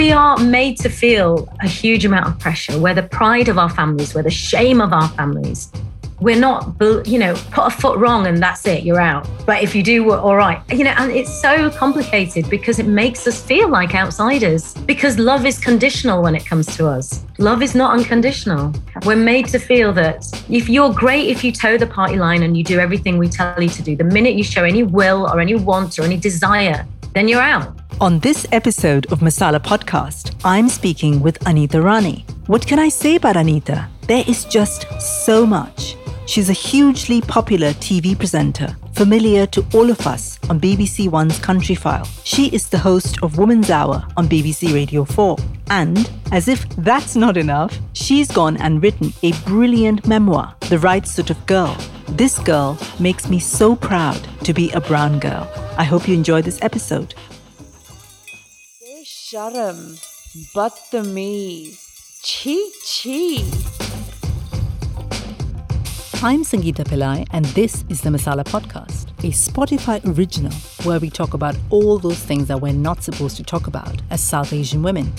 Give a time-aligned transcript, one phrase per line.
[0.00, 2.80] we are made to feel a huge amount of pressure.
[2.80, 5.70] We're the pride of our families, we're the shame of our families.
[6.20, 6.74] We're not,
[7.06, 9.28] you know, put a foot wrong and that's it, you're out.
[9.44, 10.58] But if you do, we're all right.
[10.72, 15.44] You know, and it's so complicated because it makes us feel like outsiders because love
[15.44, 17.22] is conditional when it comes to us.
[17.36, 18.72] Love is not unconditional.
[19.04, 22.56] We're made to feel that if you're great, if you toe the party line and
[22.56, 25.40] you do everything we tell you to do, the minute you show any will or
[25.40, 27.78] any want or any desire, then you're out.
[28.00, 32.24] On this episode of Masala Podcast, I'm speaking with Anita Rani.
[32.46, 33.88] What can I say about Anita?
[34.08, 35.96] There is just so much.
[36.30, 42.06] She's a hugely popular TV presenter, familiar to all of us on BBC One's Countryfile.
[42.22, 45.36] She is the host of Woman's Hour on BBC Radio 4.
[45.70, 51.04] And, as if that's not enough, she's gone and written a brilliant memoir, The Right
[51.04, 51.76] Sort of Girl.
[52.10, 55.50] This girl makes me so proud to be a brown girl.
[55.76, 57.12] I hope you enjoy this episode.
[59.04, 59.98] Sharam,
[60.54, 61.74] Badtameez,
[62.22, 63.79] Chi Chi.
[66.22, 71.32] I'm Sangeeta Pillai, and this is the Masala Podcast, a Spotify original where we talk
[71.32, 75.16] about all those things that we're not supposed to talk about as South Asian women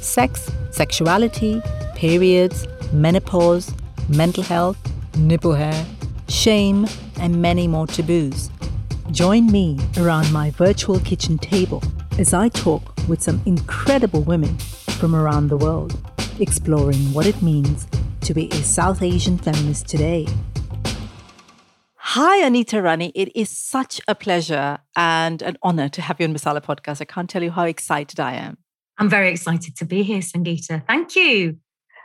[0.00, 1.62] sex, sexuality,
[1.94, 3.72] periods, menopause,
[4.08, 4.76] mental health,
[5.18, 5.86] nipple hair,
[6.28, 6.84] shame,
[7.20, 8.50] and many more taboos.
[9.12, 11.80] Join me around my virtual kitchen table
[12.18, 14.58] as I talk with some incredible women
[14.98, 15.96] from around the world,
[16.40, 17.86] exploring what it means
[18.20, 20.26] to be a South Asian feminist today.
[21.94, 23.12] Hi, Anita Rani.
[23.14, 27.00] It is such a pleasure and an honor to have you on Masala Podcast.
[27.00, 28.58] I can't tell you how excited I am.
[28.98, 30.86] I'm very excited to be here, Sangeeta.
[30.86, 31.58] Thank you.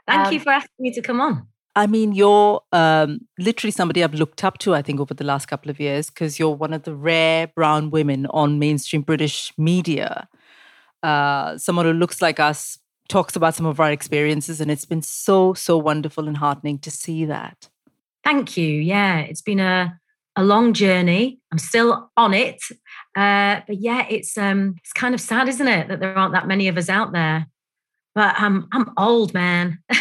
[0.08, 1.47] Thank um, you for asking me to come on.
[1.75, 5.47] I mean, you're um, literally somebody I've looked up to, I think, over the last
[5.47, 10.30] couple of years, because you're one of the rare brown women on mainstream British media.
[11.03, 12.77] Uh, someone who looks like us
[13.08, 16.92] talks about some of our experiences, and it's been so, so wonderful and heartening to
[16.92, 17.70] see that.
[18.23, 18.67] Thank you.
[18.67, 20.00] Yeah, it's been a
[20.38, 21.39] a long journey.
[21.52, 22.61] I'm still on it,
[23.15, 26.48] uh, but yeah, it's um, it's kind of sad, isn't it, that there aren't that
[26.48, 27.48] many of us out there.
[28.15, 29.80] But I'm I'm old, man.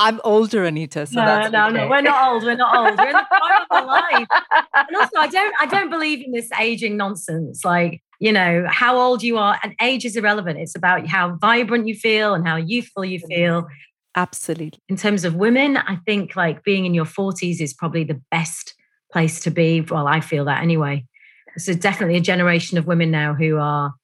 [0.00, 1.06] I'm older, Anita.
[1.06, 1.76] So no, no, okay.
[1.76, 1.88] no.
[1.88, 2.42] We're not old.
[2.42, 2.98] We're not old.
[2.98, 4.28] We're in the prime of our life.
[4.74, 7.66] And also, I don't, I don't believe in this aging nonsense.
[7.66, 10.58] Like, you know, how old you are, and age is irrelevant.
[10.58, 13.66] It's about how vibrant you feel and how youthful you feel.
[14.14, 14.78] Absolutely.
[14.88, 18.74] In terms of women, I think like being in your 40s is probably the best
[19.10, 19.80] place to be.
[19.80, 21.06] Well, I feel that anyway.
[21.56, 23.94] So definitely a generation of women now who are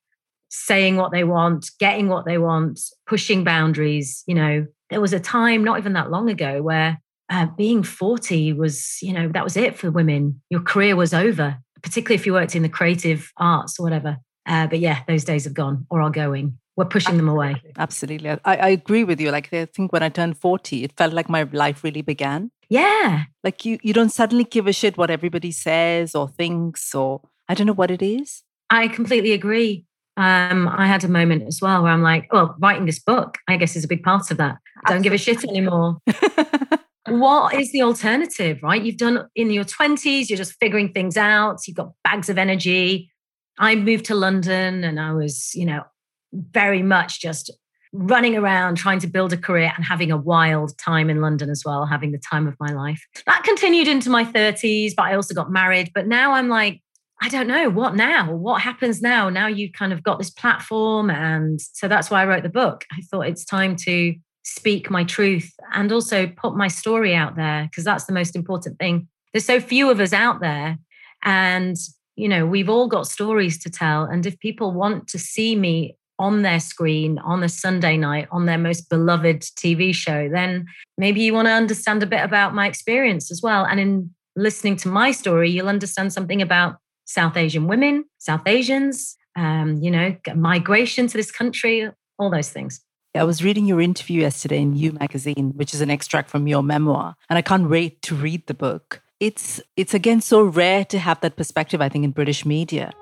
[0.49, 5.21] saying what they want, getting what they want, pushing boundaries, you know, there was a
[5.21, 9.57] time not even that long ago where uh, being 40 was, you know, that was
[9.57, 10.41] it for women.
[10.49, 14.19] Your career was over, particularly if you worked in the creative arts or whatever.
[14.47, 16.59] Uh, but yeah, those days have gone or are going.
[16.77, 17.27] We're pushing Absolutely.
[17.27, 17.63] them away.
[17.79, 18.31] Absolutely.
[18.31, 19.31] I, I agree with you.
[19.31, 22.51] Like, I think when I turned 40, it felt like my life really began.
[22.69, 23.25] Yeah.
[23.43, 27.55] Like, you, you don't suddenly give a shit what everybody says or thinks, or I
[27.55, 28.43] don't know what it is.
[28.69, 29.87] I completely agree
[30.17, 33.57] um, I had a moment as well where I'm like, well, writing this book, I
[33.57, 34.57] guess, is a big part of that.
[34.85, 34.95] Absolutely.
[34.95, 35.99] Don't give a shit anymore.
[37.07, 38.83] what is the alternative, right?
[38.83, 43.11] You've done in your 20s, you're just figuring things out, you've got bags of energy.
[43.59, 45.85] I moved to London and I was, you know,
[46.33, 47.51] very much just
[47.93, 51.63] running around trying to build a career and having a wild time in London as
[51.65, 53.03] well, having the time of my life.
[53.27, 55.93] That continued into my 30s, but I also got married.
[55.95, 56.83] But now I'm like,
[57.23, 58.31] I don't know what now.
[58.35, 59.31] What happens now?
[59.31, 61.09] Now you've kind of got this platform.
[61.11, 62.85] And so that's why I wrote the book.
[62.93, 64.15] I thought it's time to
[64.47, 68.79] speak my truth and also put my story out there because that's the most important
[68.79, 69.09] thing.
[69.33, 70.79] There's so few of us out there.
[71.25, 71.77] And,
[72.15, 74.05] you know, we've all got stories to tell.
[74.05, 78.47] And if people want to see me on their screen on a Sunday night on
[78.47, 82.69] their most beloved TV show, then maybe you want to understand a bit about my
[82.69, 83.67] experience as well.
[83.67, 89.17] And in listening to my story, you'll understand something about South Asian women, South Asians,
[89.35, 92.81] um, you know, migration to this country, all those things.
[93.17, 96.63] I was reading your interview yesterday in You magazine, which is an extract from your
[96.63, 99.03] memoir, and I can't wait to read the book.
[99.21, 102.93] It's it's again so rare to have that perspective, I think, in British media.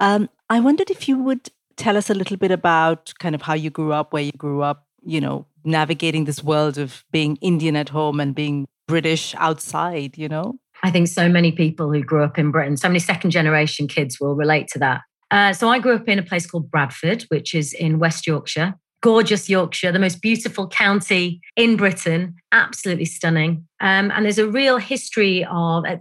[0.00, 3.54] Um, I wondered if you would tell us a little bit about kind of how
[3.54, 7.76] you grew up, where you grew up, you know, navigating this world of being Indian
[7.76, 10.58] at home and being British outside, you know?
[10.84, 14.20] I think so many people who grew up in Britain, so many second generation kids
[14.20, 15.00] will relate to that.
[15.30, 18.74] Uh, so I grew up in a place called Bradford, which is in West Yorkshire.
[19.04, 23.66] gorgeous Yorkshire, the most beautiful county in Britain, absolutely stunning.
[23.80, 25.96] Um, and there's a real history of uh,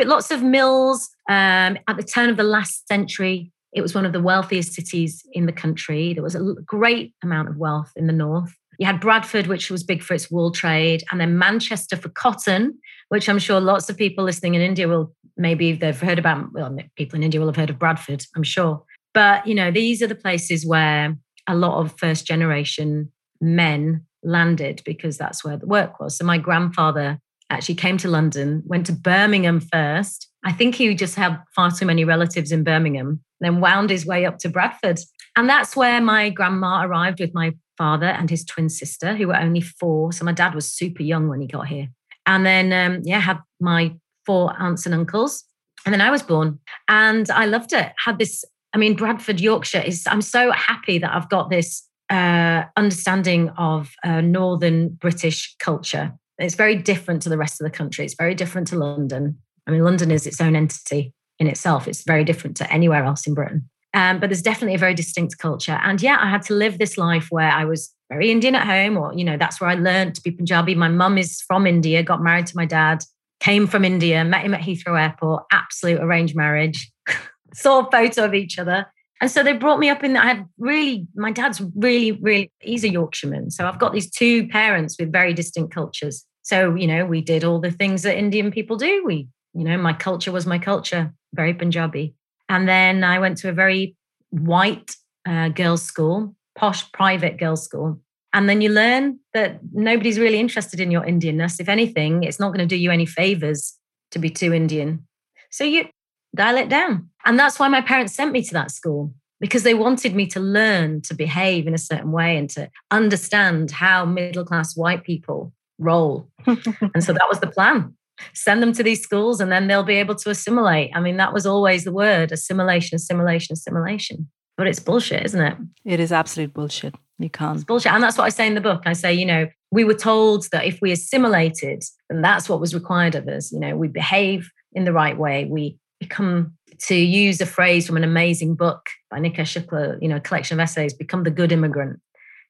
[0.00, 1.08] lots of mills.
[1.28, 5.22] Um, at the turn of the last century, it was one of the wealthiest cities
[5.32, 6.12] in the country.
[6.12, 8.52] There was a great amount of wealth in the north.
[8.80, 12.78] You had Bradford, which was big for its wool trade, and then Manchester for cotton,
[13.10, 16.52] which I'm sure lots of people listening in India will maybe they've heard about.
[16.54, 18.82] Well, people in India will have heard of Bradford, I'm sure.
[19.12, 21.14] But you know, these are the places where
[21.46, 26.16] a lot of first generation men landed because that's where the work was.
[26.16, 27.18] So my grandfather
[27.50, 30.26] actually came to London, went to Birmingham first.
[30.42, 34.24] I think he just had far too many relatives in Birmingham, then wound his way
[34.24, 35.00] up to Bradford.
[35.36, 39.40] And that's where my grandma arrived with my father and his twin sister, who were
[39.46, 40.12] only four.
[40.12, 41.88] So my dad was super young when he got here.
[42.26, 43.94] And then, um, yeah, had my
[44.26, 45.44] four aunts and uncles.
[45.86, 47.92] And then I was born and I loved it.
[48.04, 52.64] Had this I mean, Bradford, Yorkshire is, I'm so happy that I've got this uh,
[52.76, 56.12] understanding of uh, Northern British culture.
[56.38, 58.04] It's very different to the rest of the country.
[58.04, 59.38] It's very different to London.
[59.66, 61.88] I mean, London is its own entity in itself.
[61.88, 63.68] It's very different to anywhere else in Britain.
[63.92, 65.78] Um, but there's definitely a very distinct culture.
[65.82, 68.96] And yeah, I had to live this life where I was very Indian at home,
[68.96, 70.74] or, you know, that's where I learned to be Punjabi.
[70.74, 73.02] My mum is from India, got married to my dad,
[73.40, 76.90] came from India, met him at Heathrow Airport, absolute arranged marriage.
[77.54, 78.86] saw a photo of each other.
[79.20, 80.24] And so they brought me up in, that.
[80.24, 83.50] I had really, my dad's really, really, he's a Yorkshireman.
[83.50, 86.24] So I've got these two parents with very distinct cultures.
[86.42, 89.02] So, you know, we did all the things that Indian people do.
[89.04, 92.14] We, you know, my culture was my culture, very Punjabi.
[92.50, 93.96] And then I went to a very
[94.30, 98.00] white uh, girls' school, posh private girls' school.
[98.32, 101.60] And then you learn that nobody's really interested in your Indianness.
[101.60, 103.78] If anything, it's not going to do you any favors
[104.10, 105.06] to be too Indian.
[105.50, 105.86] So you
[106.34, 107.08] dial it down.
[107.24, 110.40] And that's why my parents sent me to that school because they wanted me to
[110.40, 115.52] learn to behave in a certain way and to understand how middle class white people
[115.78, 116.28] roll.
[116.46, 117.94] and so that was the plan.
[118.34, 120.90] Send them to these schools and then they'll be able to assimilate.
[120.94, 124.28] I mean, that was always the word assimilation, assimilation, assimilation.
[124.56, 125.56] But it's bullshit, isn't it?
[125.84, 126.94] It is absolute bullshit.
[127.18, 127.56] You can't.
[127.56, 127.92] It's bullshit.
[127.92, 128.82] And that's what I say in the book.
[128.86, 132.74] I say, you know, we were told that if we assimilated, then that's what was
[132.74, 133.52] required of us.
[133.52, 136.54] You know, we behave in the right way, we become
[136.86, 140.58] to use a phrase from an amazing book by Nikesh Shukla, you know, a collection
[140.58, 142.00] of essays, become the good immigrant,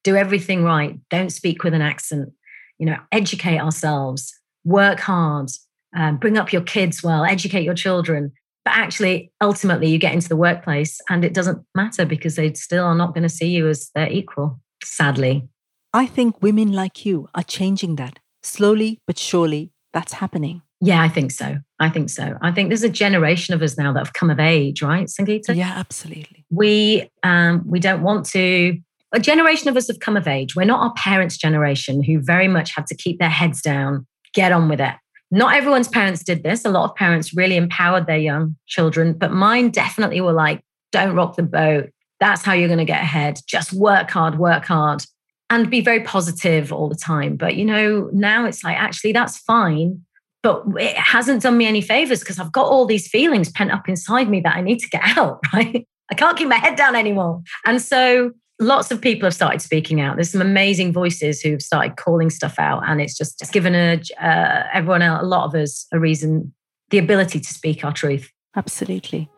[0.05, 2.31] do everything right, don't speak with an accent,
[2.79, 5.51] you know, educate ourselves, work hard,
[5.97, 8.33] um, bring up your kids well, educate your children.
[8.65, 12.85] But actually, ultimately, you get into the workplace and it doesn't matter because they still
[12.85, 15.49] are not going to see you as their equal, sadly.
[15.93, 18.19] I think women like you are changing that.
[18.43, 20.63] Slowly but surely, that's happening.
[20.81, 21.59] Yeah, I think so.
[21.79, 22.39] I think so.
[22.41, 25.55] I think there's a generation of us now that have come of age, right, Sangeeta?
[25.55, 26.47] Yeah, absolutely.
[26.51, 28.79] We um, we don't want to.
[29.13, 30.55] A generation of us have come of age.
[30.55, 34.53] We're not our parents' generation who very much had to keep their heads down, get
[34.53, 34.95] on with it.
[35.31, 36.65] Not everyone's parents did this.
[36.65, 40.61] A lot of parents really empowered their young children, but mine definitely were like,
[40.93, 41.91] "Don't rock the boat.
[42.19, 43.41] That's how you're going to get ahead.
[43.47, 45.05] Just work hard, work hard."
[45.49, 47.37] And be very positive all the time.
[47.37, 50.05] But you know, now it's like, actually, that's fine
[50.43, 53.89] but it hasn't done me any favors because I've got all these feelings pent up
[53.89, 55.87] inside me that I need to get out, right?
[56.11, 57.43] I can't keep my head down anymore.
[57.67, 60.17] And so lots of people have started speaking out.
[60.17, 64.01] There's some amazing voices who've started calling stuff out, and it's just it's given a,
[64.23, 66.55] uh, everyone, a lot of us, a reason,
[66.91, 68.31] the ability to speak our truth.
[68.55, 69.29] Absolutely.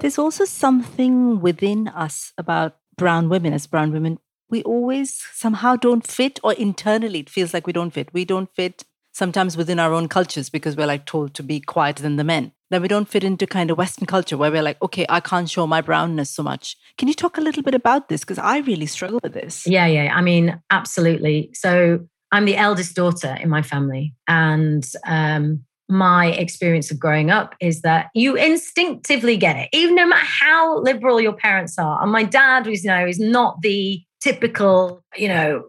[0.00, 6.06] There's also something within us about brown women as brown women we always somehow don't
[6.06, 8.12] fit, or internally it feels like we don't fit.
[8.12, 12.02] We don't fit sometimes within our own cultures because we're like told to be quieter
[12.02, 12.52] than the men.
[12.70, 15.48] Then we don't fit into kind of Western culture where we're like, okay, I can't
[15.48, 16.76] show my brownness so much.
[16.98, 18.20] Can you talk a little bit about this?
[18.20, 19.66] Because I really struggle with this.
[19.66, 20.12] Yeah, yeah.
[20.14, 21.50] I mean, absolutely.
[21.54, 22.00] So
[22.32, 24.14] I'm the eldest daughter in my family.
[24.26, 30.06] And um, my experience of growing up is that you instinctively get it, even no
[30.06, 32.02] matter how liberal your parents are.
[32.02, 35.64] And my dad was, you know, is not the typical, you know,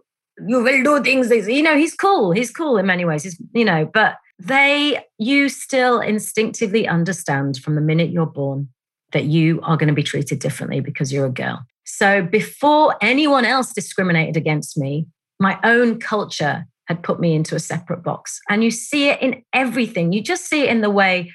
[0.48, 1.30] you will do things.
[1.30, 2.32] You know, he's cool.
[2.32, 3.24] He's cool in many ways.
[3.24, 8.70] He's, you know, but they, you still instinctively understand from the minute you're born
[9.14, 11.66] that you are going to be treated differently because you're a girl.
[11.86, 15.08] So before anyone else discriminated against me,
[15.40, 18.40] my own culture had put me into a separate box.
[18.50, 20.14] And you see it in everything.
[20.14, 21.32] You just see it in the way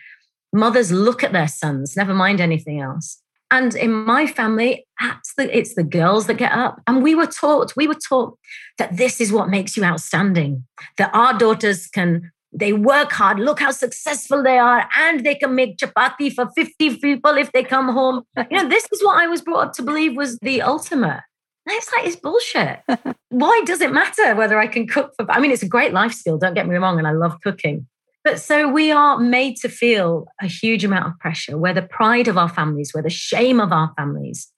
[0.53, 3.19] mothers look at their sons, never mind anything else.
[3.51, 4.87] And in my family,
[5.39, 6.81] it's the, girls that get up.
[6.87, 8.39] And we were taught, we were taught
[8.79, 10.65] that this is what makes you outstanding,
[10.97, 13.39] that our daughters can they work hard.
[13.39, 14.89] Look how successful they are.
[14.97, 18.23] And they can make chapati for 50 people if they come home.
[18.51, 21.23] You know, this is what I was brought up to believe was the ultimate.
[21.67, 22.81] And it's like, it's bullshit.
[23.31, 26.13] Why does it matter whether I can cook for, I mean, it's a great life
[26.13, 27.87] skill, don't get me wrong, and I love cooking.
[28.25, 32.29] But so we are made to feel a huge amount of pressure where the pride
[32.29, 34.49] of our families, where the shame of our families,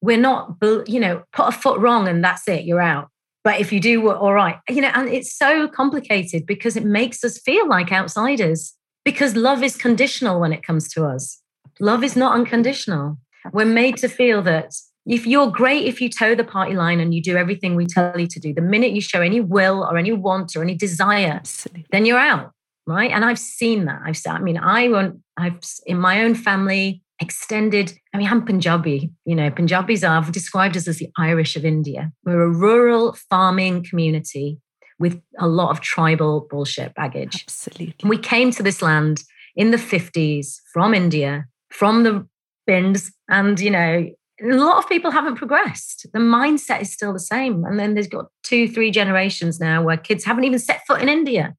[0.00, 0.56] we're not,
[0.86, 3.08] you know, put a foot wrong and that's it, you're out.
[3.44, 4.58] But if you do, we're all right.
[4.68, 8.74] You know, and it's so complicated because it makes us feel like outsiders
[9.04, 11.40] because love is conditional when it comes to us.
[11.78, 13.18] Love is not unconditional.
[13.52, 14.74] We're made to feel that
[15.06, 18.18] if you're great if you toe the party line and you do everything we tell
[18.18, 21.34] you to do, the minute you show any will or any want or any desire,
[21.34, 21.86] Absolutely.
[21.90, 22.52] then you're out,
[22.86, 23.10] right?
[23.10, 24.00] And I've seen that.
[24.04, 25.20] I've said, I mean, I won't.
[25.36, 27.92] I've in my own family extended.
[28.12, 29.10] I mean, I'm Punjabi.
[29.24, 32.12] You know, Punjabis are described as, as the Irish of India.
[32.24, 34.58] We're a rural farming community
[34.98, 37.44] with a lot of tribal bullshit baggage.
[37.46, 37.94] Absolutely.
[38.00, 39.24] And we came to this land
[39.56, 42.26] in the 50s from India, from the
[42.66, 44.08] bins, and you know,
[44.42, 46.06] a lot of people haven't progressed.
[46.12, 47.64] The mindset is still the same.
[47.64, 51.08] And then there's got two, three generations now where kids haven't even set foot in
[51.08, 51.54] India.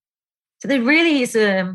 [0.60, 1.74] So there really is a,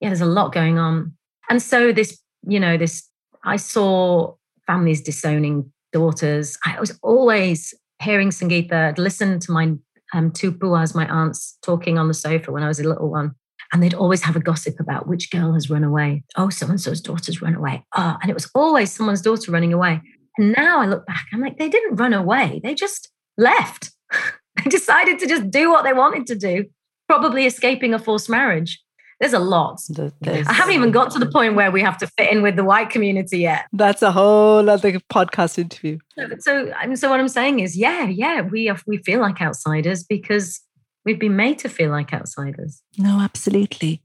[0.00, 1.16] yeah, there's a lot going on.
[1.48, 3.08] And so this, you know, this,
[3.44, 4.34] I saw
[4.66, 6.58] families disowning daughters.
[6.64, 9.74] I was always hearing Sangeeta, I'd listen to my
[10.12, 13.34] um, two puas, my aunts, talking on the sofa when I was a little one.
[13.72, 16.22] And they'd always have a gossip about which girl has run away.
[16.36, 17.84] Oh, so and so's daughter's run away.
[17.96, 20.00] Oh, and it was always someone's daughter running away.
[20.38, 22.60] And now I look back, I'm like, they didn't run away.
[22.62, 23.90] They just left.
[24.12, 26.66] they decided to just do what they wanted to do,
[27.08, 28.80] probably escaping a forced marriage.
[29.20, 29.80] There's a lot.
[29.88, 32.56] There's, I haven't even got to the point where we have to fit in with
[32.56, 33.66] the white community yet.
[33.72, 35.98] That's a whole other podcast interview.
[36.18, 40.02] So, so, so what I'm saying is, yeah, yeah, we are, we feel like outsiders
[40.02, 40.60] because
[41.04, 42.82] we've been made to feel like outsiders.
[42.98, 44.02] No, absolutely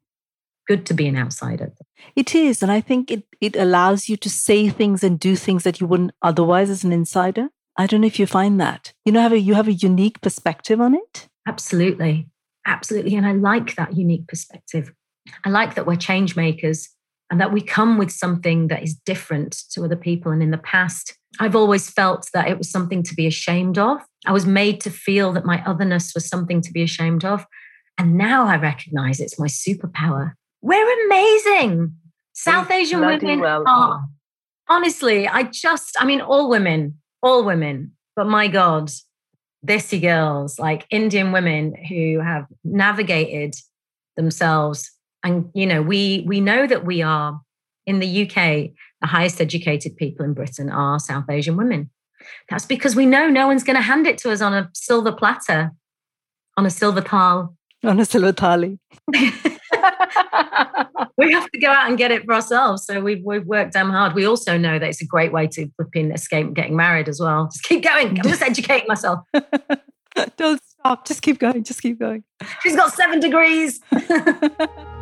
[0.68, 1.74] good to be an outsider.
[2.16, 2.62] It is.
[2.62, 5.88] And I think it, it allows you to say things and do things that you
[5.88, 7.50] wouldn't otherwise as an insider.
[7.76, 8.94] I don't know if you find that.
[9.04, 11.28] You know, have a, you have a unique perspective on it.
[11.48, 12.28] Absolutely.
[12.68, 13.16] Absolutely.
[13.16, 14.94] And I like that unique perspective.
[15.46, 16.90] I like that we're change makers
[17.30, 20.32] and that we come with something that is different to other people.
[20.32, 24.02] And in the past, I've always felt that it was something to be ashamed of.
[24.26, 27.46] I was made to feel that my otherness was something to be ashamed of.
[27.98, 30.34] And now I recognize it's my superpower.
[30.62, 31.96] We're amazing.
[32.34, 33.64] South Asian women well.
[33.68, 34.06] are
[34.70, 38.92] honestly, I just, I mean, all women, all women, but my God,
[39.66, 43.56] Desi girls, like Indian women who have navigated
[44.16, 44.92] themselves.
[45.24, 47.42] And, you know, we we know that we are
[47.86, 48.70] in the UK,
[49.02, 51.90] the highest educated people in Britain are South Asian women.
[52.50, 55.12] That's because we know no one's going to hand it to us on a silver
[55.12, 55.72] platter,
[56.58, 57.56] on a silver thal.
[57.84, 58.78] On a silver thali.
[61.18, 62.86] we have to go out and get it for ourselves.
[62.86, 64.14] So we've we've worked damn hard.
[64.14, 67.20] We also know that it's a great way to flip in escape getting married as
[67.20, 67.46] well.
[67.46, 68.20] Just keep going.
[68.20, 69.22] I'm just educating myself.
[70.38, 71.08] Don't stop.
[71.08, 71.64] Just keep going.
[71.64, 72.24] Just keep going.
[72.62, 73.80] She's got seven degrees.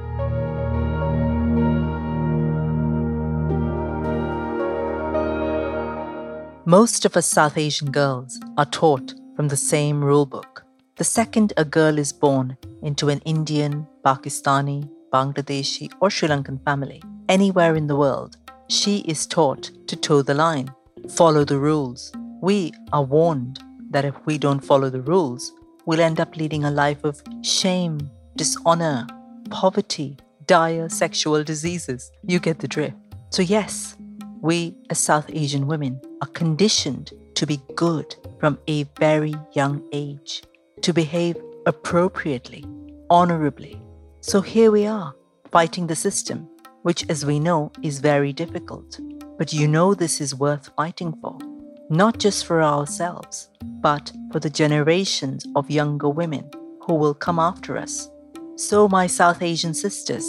[6.68, 10.66] Most of us South Asian girls are taught from the same rule book.
[10.98, 17.02] The second a girl is born into an Indian, Pakistani, Bangladeshi, or Sri Lankan family,
[17.30, 18.36] anywhere in the world,
[18.68, 20.70] she is taught to toe the line,
[21.08, 22.12] follow the rules.
[22.42, 25.54] We are warned that if we don't follow the rules,
[25.86, 29.08] we'll end up leading a life of shame, dishonor,
[29.50, 32.12] poverty, dire sexual diseases.
[32.24, 32.98] You get the drift.
[33.30, 33.96] So, yes,
[34.41, 40.44] we as South Asian women are conditioned to be good from a very young age,
[40.82, 42.65] to behave appropriately,
[43.10, 43.82] honorably,
[44.22, 45.15] so here we are,
[45.51, 46.50] fighting the system,
[46.82, 49.00] which, as we know, is very difficult.
[49.38, 51.38] But you know this is worth fighting for,
[51.89, 56.50] not just for ourselves, but for the generations of younger women
[56.82, 58.10] who will come after us.
[58.58, 60.25] So, my South Asian sisters,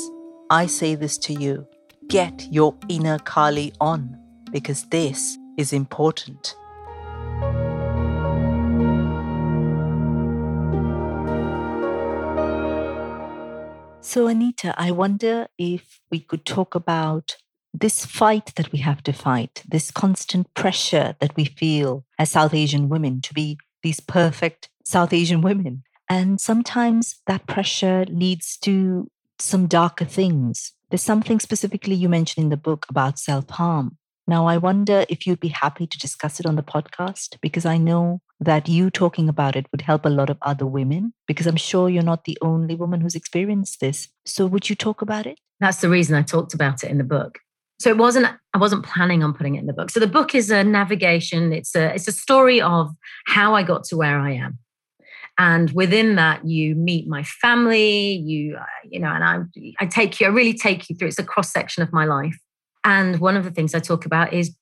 [0.51, 1.67] I say this to you
[2.09, 4.19] get your inner Kali on,
[4.51, 6.55] because this is important.
[14.01, 17.37] So, Anita, I wonder if we could talk about
[17.75, 22.55] this fight that we have to fight, this constant pressure that we feel as South
[22.55, 25.83] Asian women to be these perfect South Asian women.
[26.09, 30.73] And sometimes that pressure leads to some darker things.
[30.91, 33.99] There's something specifically you mentioned in the book about self harm.
[34.27, 37.79] Now, I wonder if you'd be happy to discuss it on the podcast because I
[37.79, 41.13] know that you talking about it would help a lot of other women?
[41.27, 44.09] Because I'm sure you're not the only woman who's experienced this.
[44.25, 45.39] So would you talk about it?
[45.61, 47.39] That's the reason I talked about it in the book.
[47.81, 49.91] So it wasn't I wasn't planning on putting it in the book.
[49.91, 52.91] So the book is a navigation, it's a it's a story of
[53.27, 54.59] how I got to where I am.
[55.39, 59.39] And within that you meet my family, you uh, you know, and I
[59.81, 62.37] I take you I really take you through it's a cross section of my life.
[62.85, 64.57] And one of the things I talk about is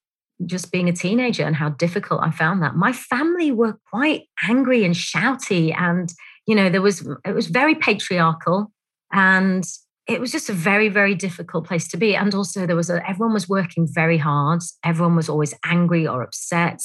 [0.45, 2.76] just being a teenager and how difficult I found that.
[2.76, 6.12] My family were quite angry and shouty and
[6.47, 8.71] you know there was it was very patriarchal
[9.12, 9.64] and
[10.06, 13.09] it was just a very very difficult place to be and also there was a,
[13.09, 16.80] everyone was working very hard everyone was always angry or upset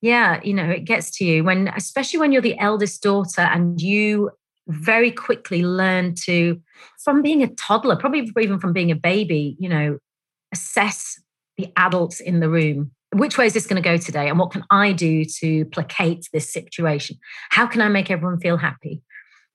[0.00, 3.80] yeah you know it gets to you when especially when you're the eldest daughter and
[3.80, 4.30] you
[4.68, 6.60] very quickly learn to
[7.02, 9.98] from being a toddler probably even from being a baby you know
[10.52, 11.20] assess
[11.56, 14.50] the adults in the room which way is this going to go today and what
[14.50, 17.16] can i do to placate this situation
[17.50, 19.02] how can i make everyone feel happy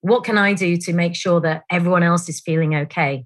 [0.02, 3.26] what can I do to make sure that everyone else is feeling okay?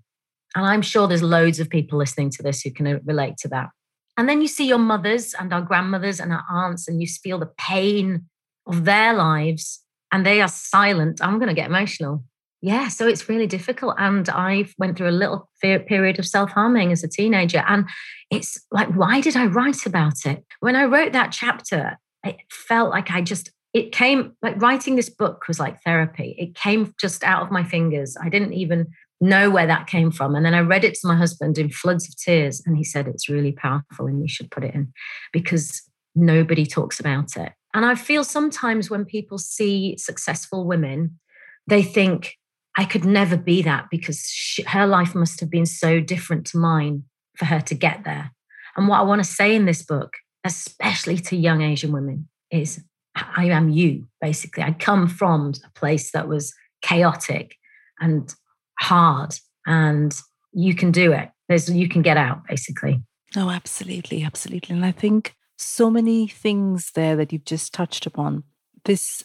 [0.56, 3.48] And I'm sure there's loads of people listening to this who can uh, relate to
[3.50, 3.70] that.
[4.18, 7.40] And then you see your mothers and our grandmothers and our aunts, and you feel
[7.40, 8.26] the pain
[8.68, 9.82] of their lives,
[10.12, 11.20] and they are silent.
[11.22, 12.24] I'm going to get emotional.
[12.62, 13.96] Yeah, so it's really difficult.
[14.00, 17.64] And I went through a little period of self harming as a teenager.
[17.68, 17.86] And
[18.32, 20.44] it's like, why did I write about it?
[20.62, 25.10] When I wrote that chapter, it felt like I just it came like writing this
[25.10, 26.34] book was like therapy.
[26.40, 28.16] It came just out of my fingers.
[28.20, 28.88] I didn't even
[29.22, 30.36] know where that came from.
[30.36, 33.08] And then I read it to my husband in floods of tears, and he said,
[33.08, 34.92] It's really powerful and you should put it in
[35.32, 35.82] because
[36.16, 37.54] nobody talks about it.
[37.74, 41.20] And I feel sometimes when people see successful women,
[41.68, 42.36] they think,
[42.78, 46.58] I could never be that because she, her life must have been so different to
[46.58, 47.04] mine
[47.38, 48.32] for her to get there.
[48.76, 52.84] And what I want to say in this book, especially to young Asian women, is
[53.16, 54.64] I am you, basically.
[54.64, 57.56] I come from a place that was chaotic
[58.00, 58.34] and
[58.80, 60.16] hard, and
[60.54, 61.30] you can do it.
[61.48, 63.02] There's you can get out, basically.
[63.36, 64.76] Oh, absolutely, absolutely.
[64.76, 68.44] And I think so many things there that you've just touched upon.
[68.86, 69.24] This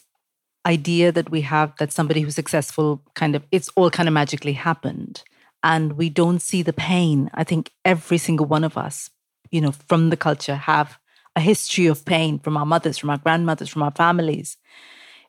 [0.67, 4.53] idea that we have that somebody who's successful kind of it's all kind of magically
[4.53, 5.23] happened
[5.63, 9.09] and we don't see the pain i think every single one of us
[9.51, 10.99] you know from the culture have
[11.37, 14.57] a history of pain from our mothers, from our grandmothers, from our families.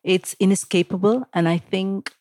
[0.04, 1.26] It's inescapable.
[1.34, 2.12] And I think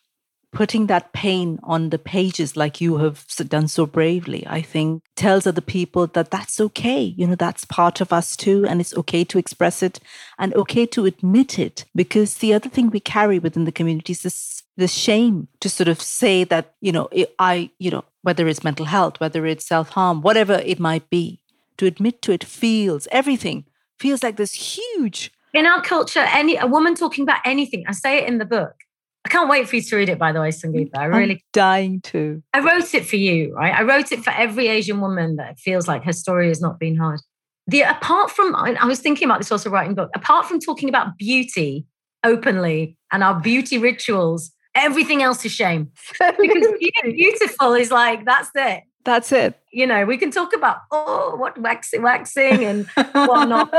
[0.53, 5.47] putting that pain on the pages like you have done so bravely i think tells
[5.47, 9.25] other people that that's okay you know that's part of us too and it's okay
[9.25, 10.01] to express it
[10.39, 14.23] and okay to admit it because the other thing we carry within the community is
[14.23, 17.09] this the shame to sort of say that you know
[17.39, 21.41] i you know whether it's mental health whether it's self-harm whatever it might be
[21.77, 23.65] to admit to it feels everything
[24.01, 25.31] feels like this huge.
[25.53, 28.75] In our culture, any a woman talking about anything, I say it in the book.
[29.25, 30.97] I can't wait for you to read it, by the way, Sangeeta.
[30.97, 32.43] I really I'm dying to.
[32.55, 33.75] I wrote it for you, right?
[33.75, 36.97] I wrote it for every Asian woman that feels like her story has not been
[36.97, 37.21] hard.
[37.67, 41.19] The apart from I was thinking about this also writing book, apart from talking about
[41.19, 41.87] beauty
[42.25, 45.91] openly and our beauty rituals, everything else is shame.
[46.19, 46.67] because
[47.05, 48.85] beautiful is like that's it.
[49.05, 49.59] That's it.
[49.73, 53.73] You know, we can talk about oh, what waxing, waxing, and whatnot.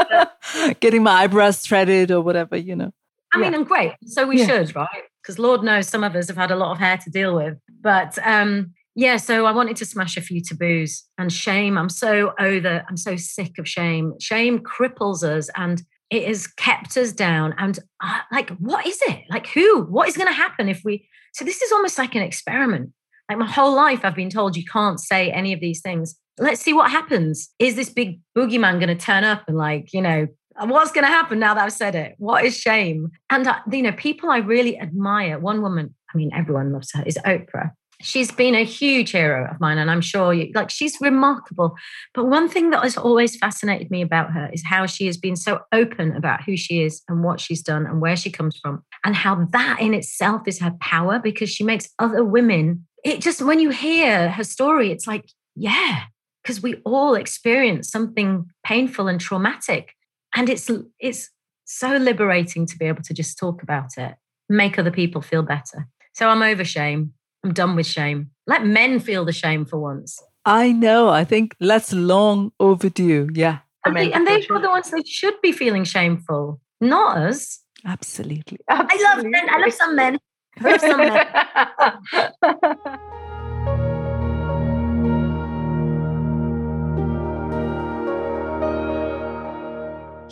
[0.79, 2.91] Getting my eyebrows threaded or whatever, you know.
[3.33, 3.45] I yeah.
[3.45, 3.93] mean, and great.
[4.05, 4.47] So we yeah.
[4.47, 5.03] should, right?
[5.21, 7.57] Because Lord knows some of us have had a lot of hair to deal with.
[7.81, 11.77] But um, yeah, so I wanted to smash a few taboos and shame.
[11.77, 12.83] I'm so over.
[12.89, 14.13] I'm so sick of shame.
[14.19, 17.53] Shame cripples us and it has kept us down.
[17.57, 19.21] And uh, like, what is it?
[19.29, 19.83] Like, who?
[19.83, 21.07] What is going to happen if we?
[21.33, 22.91] So this is almost like an experiment.
[23.29, 26.15] Like my whole life, I've been told you can't say any of these things.
[26.37, 27.49] Let's see what happens.
[27.59, 30.27] Is this big boogeyman going to turn up and, like, you know,
[30.59, 32.15] what's going to happen now that I've said it?
[32.17, 33.11] What is shame?
[33.29, 37.03] And, uh, you know, people I really admire, one woman, I mean, everyone loves her,
[37.05, 37.71] is Oprah.
[38.01, 41.75] She's been a huge hero of mine, and I'm sure you like she's remarkable.
[42.15, 45.35] But one thing that has always fascinated me about her is how she has been
[45.35, 48.83] so open about who she is and what she's done and where she comes from,
[49.05, 53.41] and how that in itself is her power because she makes other women it just
[53.41, 56.03] when you hear her story, it's like, yeah,
[56.43, 59.93] because we all experience something painful and traumatic.
[60.35, 61.29] And it's it's
[61.65, 64.15] so liberating to be able to just talk about it,
[64.49, 65.87] make other people feel better.
[66.13, 67.13] So I'm over shame.
[67.43, 68.31] I'm done with shame.
[68.47, 70.21] Let men feel the shame for once.
[70.45, 71.09] I know.
[71.09, 73.29] I think that's long overdue.
[73.33, 73.59] Yeah.
[73.85, 77.59] And, they, and they're the ones that should be feeling shameful, not us.
[77.85, 78.59] Absolutely.
[78.69, 79.07] Absolutely.
[79.07, 79.49] I love men.
[79.49, 80.19] I love some men.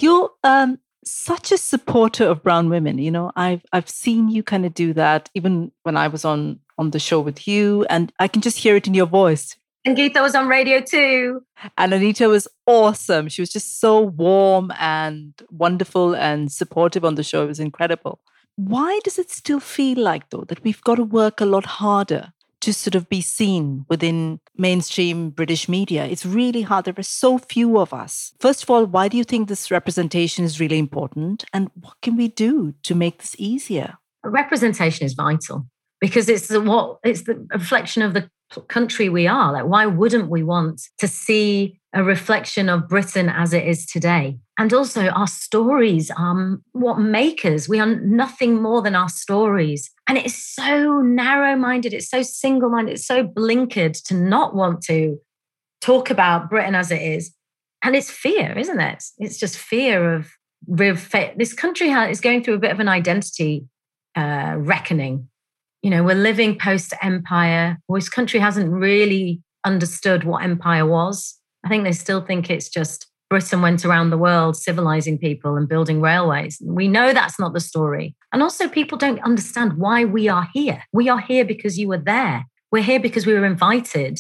[0.02, 2.98] You're um, such a supporter of brown women.
[2.98, 6.60] You know, I've I've seen you kind of do that even when I was on
[6.78, 9.56] on the show with you, and I can just hear it in your voice.
[9.86, 11.44] And Geeta was on radio too.
[11.78, 13.30] And Anita was awesome.
[13.30, 17.44] She was just so warm and wonderful and supportive on the show.
[17.44, 18.20] It was incredible.
[18.56, 22.34] Why does it still feel like, though, that we've got to work a lot harder
[22.62, 26.06] to sort of be seen within mainstream British media?
[26.06, 26.86] It's really hard.
[26.86, 28.34] There are so few of us.
[28.40, 31.46] First of all, why do you think this representation is really important?
[31.54, 33.98] And what can we do to make this easier?
[34.24, 35.66] Representation is vital
[36.02, 38.30] because it's the what it's the reflection of the
[38.68, 39.54] country we are.
[39.54, 44.40] Like, why wouldn't we want to see a reflection of Britain as it is today?
[44.58, 47.70] And also, our stories are what make us.
[47.70, 49.90] We are nothing more than our stories.
[50.08, 54.56] And it is so narrow minded, it's so single minded, it's so blinkered to not
[54.56, 55.18] want to
[55.82, 57.34] talk about Britain as it is.
[57.84, 59.04] And it's fear, isn't it?
[59.18, 60.30] It's just fear of
[60.68, 63.66] this country is going through a bit of an identity
[64.16, 65.30] uh, reckoning
[65.82, 67.78] you know, we're living post empire.
[67.90, 71.38] This country hasn't really understood what empire was.
[71.66, 75.70] I think they still think it's just Britain went around the world civilizing people and
[75.70, 76.60] building railways.
[76.64, 78.16] We know that's not the story.
[78.34, 80.84] And also, people don't understand why we are here.
[80.92, 82.46] We are here because you were there.
[82.72, 84.20] We're here because we were invited.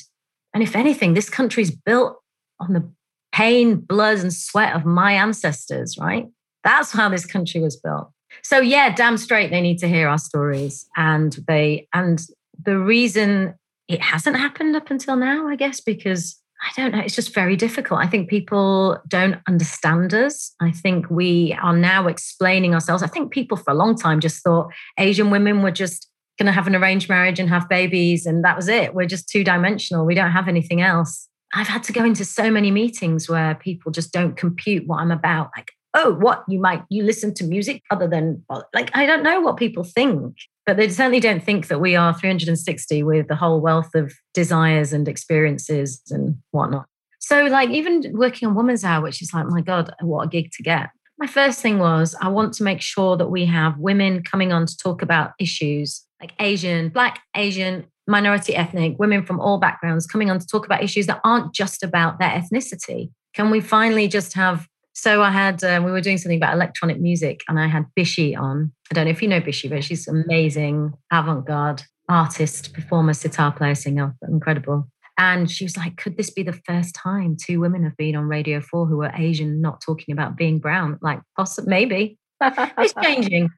[0.53, 2.17] And if anything, this country's built
[2.59, 2.89] on the
[3.31, 6.27] pain, blood, and sweat of my ancestors, right?
[6.63, 8.11] That's how this country was built.
[8.43, 10.87] So yeah, damn straight they need to hear our stories.
[10.95, 12.21] And they and
[12.63, 13.55] the reason
[13.87, 17.55] it hasn't happened up until now, I guess, because I don't know, it's just very
[17.55, 18.01] difficult.
[18.01, 20.53] I think people don't understand us.
[20.59, 23.01] I think we are now explaining ourselves.
[23.01, 26.51] I think people for a long time just thought Asian women were just going to
[26.51, 28.93] have an arranged marriage and have babies and that was it.
[28.93, 30.05] We're just two dimensional.
[30.05, 31.27] We don't have anything else.
[31.53, 35.11] I've had to go into so many meetings where people just don't compute what I'm
[35.11, 35.49] about.
[35.57, 39.39] Like, oh, what you might you listen to music other than like I don't know
[39.41, 43.59] what people think, but they certainly don't think that we are 360 with the whole
[43.59, 46.85] wealth of desires and experiences and whatnot.
[47.19, 50.51] So, like even working on Woman's Hour, which is like, my God, what a gig
[50.53, 50.89] to get.
[51.17, 54.65] My first thing was I want to make sure that we have women coming on
[54.65, 60.29] to talk about issues like Asian, Black, Asian, minority ethnic, women from all backgrounds coming
[60.29, 63.11] on to talk about issues that aren't just about their ethnicity.
[63.33, 66.99] Can we finally just have so I had, um, we were doing something about electronic
[66.99, 68.71] music and I had Bishi on.
[68.91, 73.51] I don't know if you know Bishi, but she's amazing avant garde artist, performer, sitar
[73.51, 74.87] player, singer, incredible.
[75.17, 78.25] And she was like, could this be the first time two women have been on
[78.25, 80.97] Radio 4 who are Asian, not talking about being brown?
[81.01, 82.17] Like, possibly, maybe.
[82.41, 83.49] it's changing.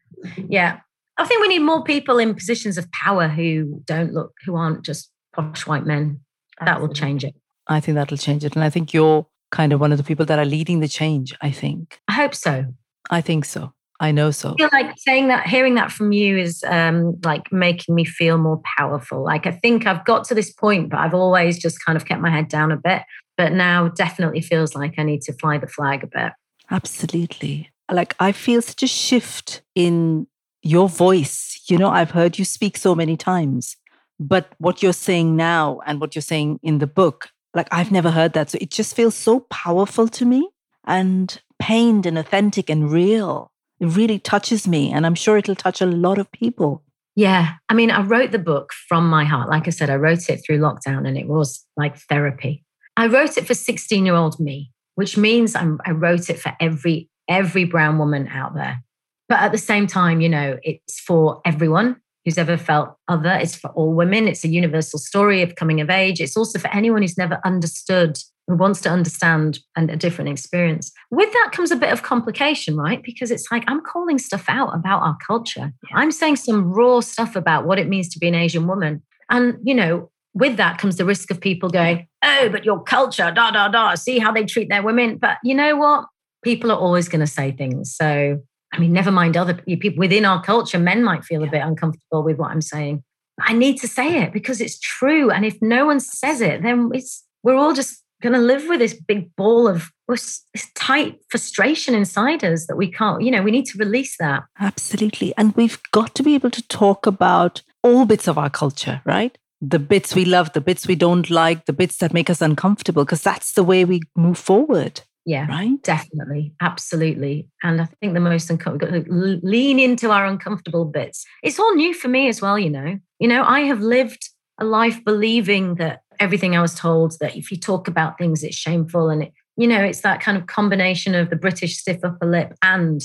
[0.49, 0.79] Yeah.
[1.17, 4.83] I think we need more people in positions of power who don't look, who aren't
[4.83, 6.21] just posh white men.
[6.59, 6.65] Absolutely.
[6.65, 7.35] That will change it.
[7.67, 8.55] I think that'll change it.
[8.55, 11.35] And I think you're kind of one of the people that are leading the change,
[11.41, 11.99] I think.
[12.07, 12.65] I hope so.
[13.09, 13.73] I think so.
[13.99, 14.53] I know so.
[14.53, 18.39] I feel like saying that, hearing that from you is um, like making me feel
[18.39, 19.23] more powerful.
[19.23, 22.19] Like I think I've got to this point, but I've always just kind of kept
[22.19, 23.03] my head down a bit.
[23.37, 26.31] But now definitely feels like I need to fly the flag a bit.
[26.71, 27.69] Absolutely.
[27.91, 30.25] Like I feel such a shift in
[30.63, 31.61] your voice.
[31.69, 33.77] You know, I've heard you speak so many times,
[34.19, 38.11] but what you're saying now and what you're saying in the book like I've never
[38.11, 38.49] heard that.
[38.49, 40.49] So it just feels so powerful to me
[40.85, 43.51] and pained and authentic and real.
[43.79, 44.91] It really touches me.
[44.91, 46.83] And I'm sure it'll touch a lot of people.
[47.15, 47.55] Yeah.
[47.67, 49.49] I mean, I wrote the book from my heart.
[49.49, 52.63] Like I said, I wrote it through lockdown and it was like therapy.
[52.95, 56.53] I wrote it for 16 year old me, which means I'm, I wrote it for
[56.59, 58.83] every every brown woman out there.
[59.29, 63.31] But at the same time, you know, it's for everyone who's ever felt other.
[63.31, 64.27] It's for all women.
[64.27, 66.19] It's a universal story of coming of age.
[66.21, 70.91] It's also for anyone who's never understood, who wants to understand and a different experience.
[71.09, 73.01] With that comes a bit of complication, right?
[73.01, 75.73] Because it's like I'm calling stuff out about our culture.
[75.93, 79.01] I'm saying some raw stuff about what it means to be an Asian woman.
[79.29, 83.31] And, you know, with that comes the risk of people going, oh, but your culture,
[83.31, 85.17] da, da, da, see how they treat their women.
[85.17, 86.05] But you know what?
[86.43, 87.95] People are always going to say things.
[87.95, 91.63] So I mean, never mind other people within our culture, men might feel a bit
[91.63, 93.03] uncomfortable with what I'm saying.
[93.39, 95.31] I need to say it because it's true.
[95.31, 98.79] And if no one says it, then it's we're all just going to live with
[98.79, 100.43] this big ball of this
[100.75, 104.43] tight frustration inside us that we can't, you know, we need to release that.
[104.59, 105.33] Absolutely.
[105.37, 109.37] And we've got to be able to talk about all bits of our culture, right?
[109.59, 113.05] The bits we love, the bits we don't like, the bits that make us uncomfortable,
[113.05, 115.01] because that's the way we move forward.
[115.25, 115.81] Yeah, right.
[115.83, 117.47] Definitely, absolutely.
[117.61, 119.03] And I think the most uncomfortable,
[119.43, 121.25] lean into our uncomfortable bits.
[121.43, 122.57] It's all new for me as well.
[122.57, 124.29] You know, you know, I have lived
[124.59, 128.55] a life believing that everything I was told that if you talk about things, it's
[128.55, 132.25] shameful, and it, you know, it's that kind of combination of the British stiff upper
[132.25, 133.01] lip and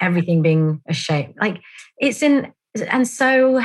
[0.00, 1.34] everything being a shape.
[1.40, 1.60] Like
[1.98, 2.52] it's in,
[2.88, 3.60] and so,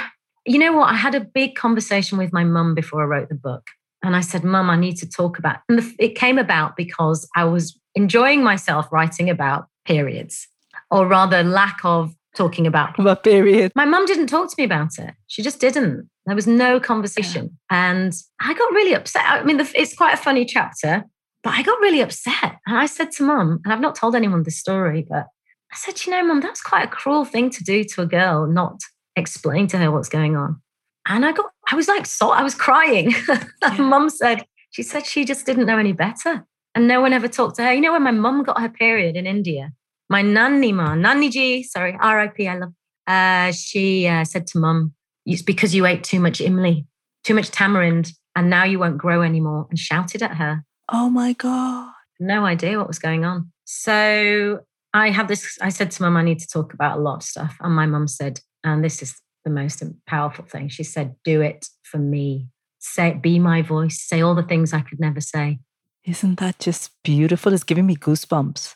[0.46, 0.90] you know what?
[0.90, 3.68] I had a big conversation with my mum before I wrote the book.
[4.04, 5.60] And I said, Mum, I need to talk about.
[5.68, 10.48] And the, it came about because I was enjoying myself writing about periods,
[10.92, 13.72] or rather, lack of talking about about period.
[13.76, 15.14] My mum didn't talk to me about it.
[15.28, 16.10] She just didn't.
[16.26, 17.92] There was no conversation, yeah.
[17.94, 19.24] and I got really upset.
[19.26, 21.06] I mean, the, it's quite a funny chapter,
[21.44, 24.44] but I got really upset, and I said to mum, and I've not told anyone
[24.44, 25.28] this story, but
[25.72, 28.48] I said, you know, mum, that's quite a cruel thing to do to a girl,
[28.48, 28.80] not
[29.16, 30.62] explain to her what's going on.
[31.08, 33.14] And I got, I was like, so I was crying.
[33.62, 33.82] Yeah.
[33.82, 36.46] mum said, she said she just didn't know any better.
[36.76, 37.74] And no one ever talked to her.
[37.74, 39.72] You know, when my mum got her period in India,
[40.10, 42.48] my nanny ma, nanny ji, sorry, R.I.P.
[42.48, 42.74] I love.
[43.08, 44.94] Uh, she uh, said to mum,
[45.26, 46.86] "It's because you ate too much imli,
[47.24, 50.64] too much tamarind, and now you won't grow anymore." And shouted at her.
[50.92, 51.94] Oh my god!
[52.20, 53.52] No idea what was going on.
[53.64, 54.60] So
[54.94, 55.58] I had this.
[55.62, 57.86] I said to mum, "I need to talk about a lot of stuff," and my
[57.86, 60.68] mum said, and this is the most powerful thing.
[60.68, 62.50] She said, "Do it for me.
[62.80, 64.02] Say, be my voice.
[64.02, 65.60] Say all the things I could never say."
[66.06, 67.52] Isn't that just beautiful?
[67.54, 68.76] It's giving me goosebumps.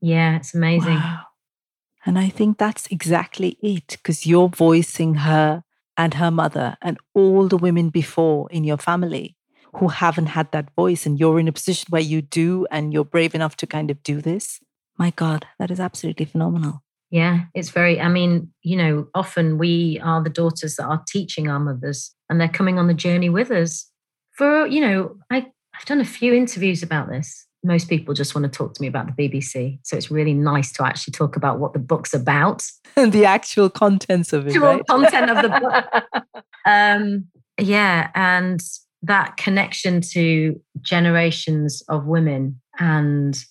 [0.00, 0.94] Yeah, it's amazing.
[0.94, 1.20] Wow.
[2.06, 5.62] And I think that's exactly it because you're voicing her
[5.98, 9.36] and her mother and all the women before in your family
[9.76, 11.04] who haven't had that voice.
[11.04, 14.02] And you're in a position where you do and you're brave enough to kind of
[14.02, 14.60] do this.
[14.96, 16.82] My God, that is absolutely phenomenal.
[17.10, 21.48] Yeah, it's very, I mean, you know, often we are the daughters that are teaching
[21.48, 23.90] our mothers and they're coming on the journey with us.
[24.36, 25.48] For, you know, I,
[25.80, 28.88] I've done a few interviews about this most people just want to talk to me
[28.88, 29.78] about the BBC.
[29.82, 32.64] So it's really nice to actually talk about what the book's about.
[32.96, 34.54] the actual contents of it.
[34.54, 34.86] The actual right?
[34.86, 36.34] content of the book.
[36.64, 37.26] um,
[37.58, 38.10] yeah.
[38.14, 38.60] And
[39.02, 43.42] that connection to generations of women and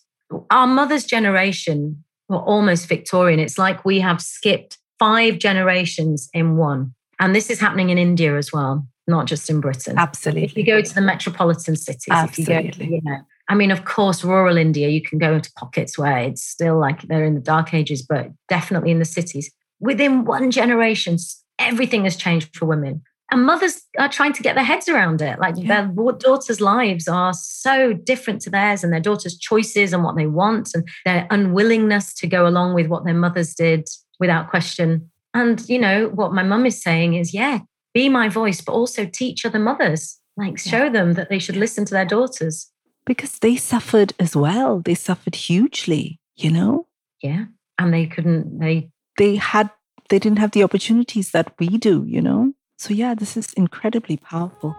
[0.51, 3.39] our mother's generation were almost Victorian.
[3.39, 6.93] It's like we have skipped five generations in one.
[7.19, 9.95] And this is happening in India as well, not just in Britain.
[9.97, 10.45] Absolutely.
[10.45, 12.69] If you go to the metropolitan cities, Absolutely.
[12.69, 13.17] if you go, you know,
[13.49, 17.01] I mean, of course, rural India, you can go into pockets where it's still like
[17.03, 19.51] they're in the dark ages, but definitely in the cities.
[19.79, 21.17] Within one generation,
[21.57, 23.01] everything has changed for women.
[23.31, 25.39] And mothers are trying to get their heads around it.
[25.39, 25.85] Like yeah.
[25.85, 30.25] their daughters' lives are so different to theirs, and their daughters' choices and what they
[30.25, 33.87] want, and their unwillingness to go along with what their mothers did
[34.19, 35.11] without question.
[35.35, 37.59] And, you know, what my mum is saying is, yeah,
[37.93, 41.85] be my voice, but also teach other mothers, like show them that they should listen
[41.85, 42.71] to their daughters
[43.09, 44.81] because they suffered as well.
[44.81, 46.85] They suffered hugely, you know?
[47.23, 47.45] Yeah.
[47.79, 49.71] And they couldn't, they, they had,
[50.09, 52.53] they didn't have the opportunities that we do, you know?
[52.77, 54.75] So, yeah, this is incredibly powerful.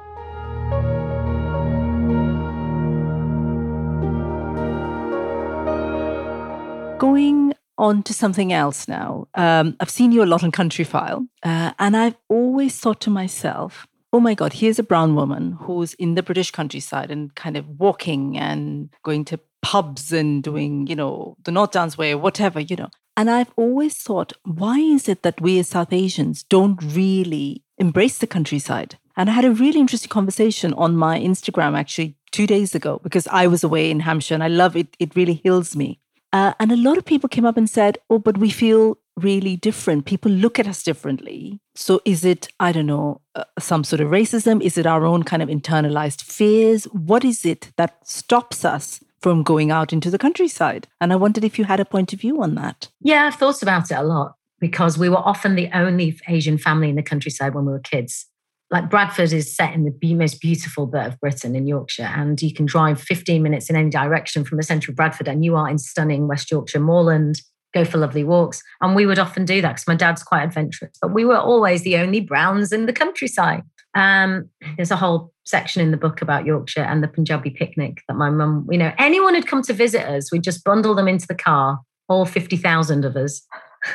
[6.99, 7.50] Going
[7.81, 9.27] on to something else now.
[9.35, 13.87] Um, I've seen you a lot on Countryfile, uh, and I've always thought to myself,
[14.12, 17.66] oh my God, here's a brown woman who's in the British countryside and kind of
[17.81, 22.77] walking and going to pubs and doing, you know, the North Downs Way, whatever, you
[22.77, 22.90] know.
[23.16, 28.19] And I've always thought, why is it that we as South Asians don't really embrace
[28.19, 28.99] the countryside?
[29.16, 33.27] And I had a really interesting conversation on my Instagram actually two days ago because
[33.29, 34.97] I was away in Hampshire and I love it.
[34.99, 36.01] It really heals me.
[36.33, 39.57] Uh, and a lot of people came up and said, oh, but we feel really
[39.57, 40.07] different.
[40.07, 41.61] People look at us differently.
[41.75, 44.62] So, is it, I don't know, uh, some sort of racism?
[44.62, 46.85] Is it our own kind of internalized fears?
[46.85, 50.88] What is it that stops us from going out into the countryside?
[51.01, 52.88] And I wondered if you had a point of view on that.
[53.01, 56.90] Yeah, I've thought about it a lot because we were often the only Asian family
[56.90, 58.27] in the countryside when we were kids.
[58.71, 62.55] Like Bradford is set in the most beautiful bit of Britain in Yorkshire, and you
[62.55, 65.69] can drive 15 minutes in any direction from the centre of Bradford, and you are
[65.69, 68.63] in stunning West Yorkshire moorland go for lovely walks.
[68.81, 71.83] And we would often do that because my dad's quite adventurous, but we were always
[71.83, 73.63] the only Browns in the countryside.
[73.95, 78.15] Um, there's a whole section in the book about Yorkshire and the Punjabi picnic that
[78.15, 81.27] my mum, you know, anyone who'd come to visit us, we'd just bundle them into
[81.27, 83.47] the car, all 50,000 of us.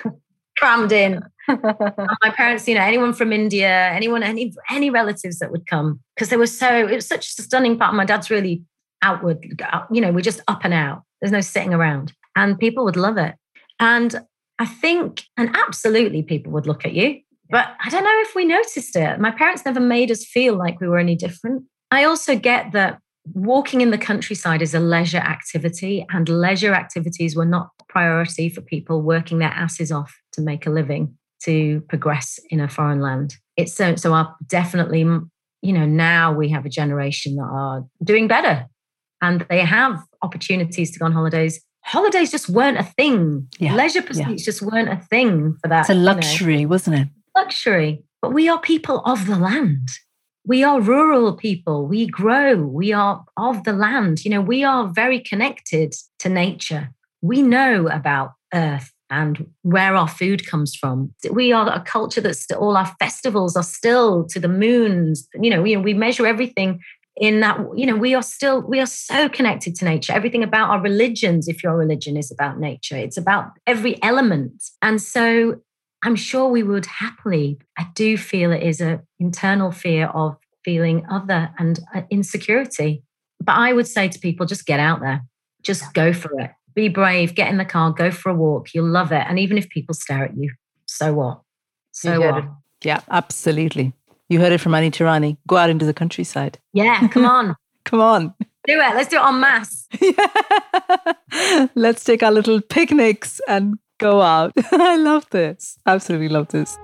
[0.58, 1.22] crammed in.
[1.47, 6.29] My parents, you know, anyone from India, anyone, any any relatives that would come, because
[6.29, 6.88] they were so.
[6.88, 7.93] It was such a stunning part.
[7.93, 8.63] My dad's really
[9.01, 9.45] outward.
[9.91, 11.03] You know, we're just up and out.
[11.21, 13.36] There's no sitting around, and people would love it.
[13.79, 14.15] And
[14.60, 18.45] I think, and absolutely people would look at you, but I don't know if we
[18.45, 19.19] noticed it.
[19.19, 21.63] My parents never made us feel like we were any different.
[21.91, 22.99] I also get that
[23.34, 28.62] walking in the countryside is a leisure activity, and leisure activities were not priority for
[28.62, 33.36] people working their asses off to make a living to progress in a foreign land.
[33.58, 38.27] It's so so our definitely you know now we have a generation that are doing
[38.27, 38.67] better
[39.21, 43.47] and they have opportunities to go on holidays holidays just weren't a thing.
[43.60, 44.08] Yeah, Leisure yeah.
[44.08, 45.81] pursuits just weren't a thing for that.
[45.81, 47.08] It's a you know, luxury, wasn't it?
[47.36, 48.03] luxury.
[48.21, 49.88] But we are people of the land.
[50.47, 51.88] We are rural people.
[51.88, 52.55] We grow.
[52.55, 54.23] We are of the land.
[54.23, 56.91] You know, we are very connected to nature.
[57.21, 61.13] We know about earth and where our food comes from.
[61.32, 65.28] We are a culture that's still, all our festivals are still to the moons.
[65.39, 66.80] You know, we, we measure everything
[67.18, 70.12] in that you know we are still we are so connected to nature.
[70.12, 74.63] Everything about our religions if your religion is about nature it's about every element.
[74.82, 75.62] And so
[76.04, 81.06] i'm sure we would happily i do feel it is a internal fear of feeling
[81.10, 83.02] other and uh, insecurity.
[83.41, 85.24] But i would say to people just get out there.
[85.63, 88.88] Just go for it be brave get in the car go for a walk you'll
[88.90, 90.52] love it and even if people stare at you
[90.86, 91.42] so what
[91.92, 92.46] so what it.
[92.84, 93.94] Yeah, absolutely.
[94.28, 95.38] You heard it from Anita Rani.
[95.48, 96.60] Go out into the countryside.
[96.74, 98.34] yeah come on Come on.
[98.68, 99.88] do it let's do it en masse
[101.76, 104.54] Let's take our little picnics and go out.
[104.72, 105.78] I love this.
[105.86, 106.78] Absolutely love this.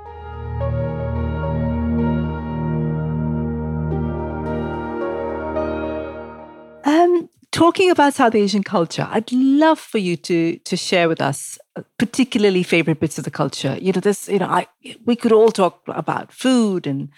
[6.84, 11.60] Um, talking about South Asian culture, I'd love for you to to share with us
[11.76, 13.78] uh, particularly favorite bits of the culture.
[13.80, 14.68] You know, this, you know, I
[15.06, 17.10] we could all talk about food and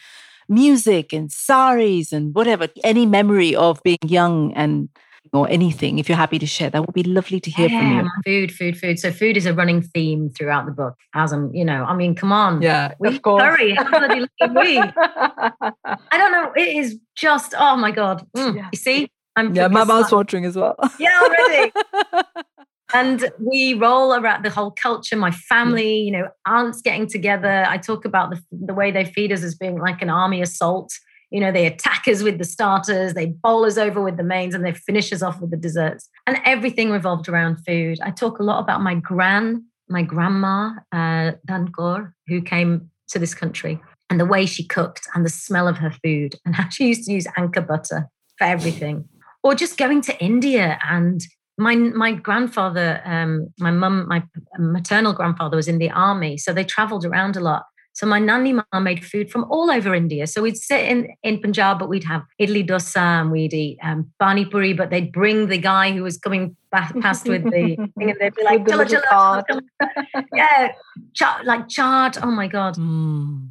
[0.50, 2.67] music and saris and whatever.
[2.84, 4.89] Any memory of being young and
[5.32, 8.10] or anything, if you're happy to share, that would be lovely to hear from you.
[8.26, 9.00] Food, food, food.
[9.00, 10.96] So food is a running theme throughout the book.
[11.15, 12.62] As I'm, you know, I mean, come on.
[12.62, 12.93] Yeah.
[13.00, 13.41] We Of course.
[13.41, 13.74] curry.
[13.74, 14.78] How bloody lucky we?
[14.78, 16.52] I don't know.
[16.56, 18.28] It is just, oh my God.
[18.36, 18.58] Mm.
[18.58, 18.69] Yeah.
[18.74, 19.10] You see?
[19.36, 20.76] I'm Yeah, my mouth's watering as well.
[21.00, 21.72] Yeah, already.
[22.93, 27.65] and we roll around the whole culture, my family, you know, aunts getting together.
[27.67, 30.93] I talk about the, the way they feed us as being like an army assault.
[31.32, 34.54] You know, they attack us with the starters, they bowl us over with the mains,
[34.54, 36.08] and they finish us off with the desserts.
[36.28, 38.00] And everything revolved around food.
[38.04, 43.34] I talk a lot about my gran, my grandma, uh, Dankor, who came to this
[43.34, 46.89] country, and the way she cooked and the smell of her food, and how she
[46.89, 49.10] used to use anchor butter for everything.
[49.43, 51.21] Or just going to India and
[51.58, 54.23] my my grandfather, um, my mum, my
[54.58, 57.63] maternal grandfather was in the army, so they travelled around a lot.
[57.95, 60.25] So my nanny ma made food from all over India.
[60.25, 64.12] So we'd sit in in Punjab, but we'd have idli dosa and we'd eat um,
[64.19, 64.73] pani puri.
[64.73, 68.34] But they'd bring the guy who was coming back past with the thing, and they'd
[68.34, 70.71] be like, With the "Chalo, little chalo, cart." chalo." yeah,
[71.13, 72.17] cha- like chaat.
[72.23, 72.77] Oh my god!
[72.77, 73.49] Mm.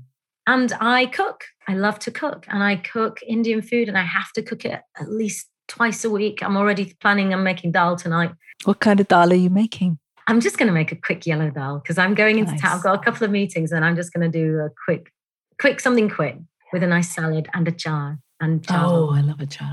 [0.48, 1.44] And I cook.
[1.68, 4.80] I love to cook, and I cook Indian food, and I have to cook it
[4.98, 6.42] at least twice a week.
[6.42, 8.32] I'm already planning on making dal tonight.
[8.64, 9.98] What kind of dal are you making?
[10.28, 12.76] I'm just going to make a quick yellow dal because I'm going into town.
[12.76, 15.12] I've got a couple of meetings, and I'm just going to do a quick,
[15.60, 16.36] quick something quick
[16.72, 18.84] with a nice salad and a jar and jar.
[18.84, 19.72] Oh, I love a char.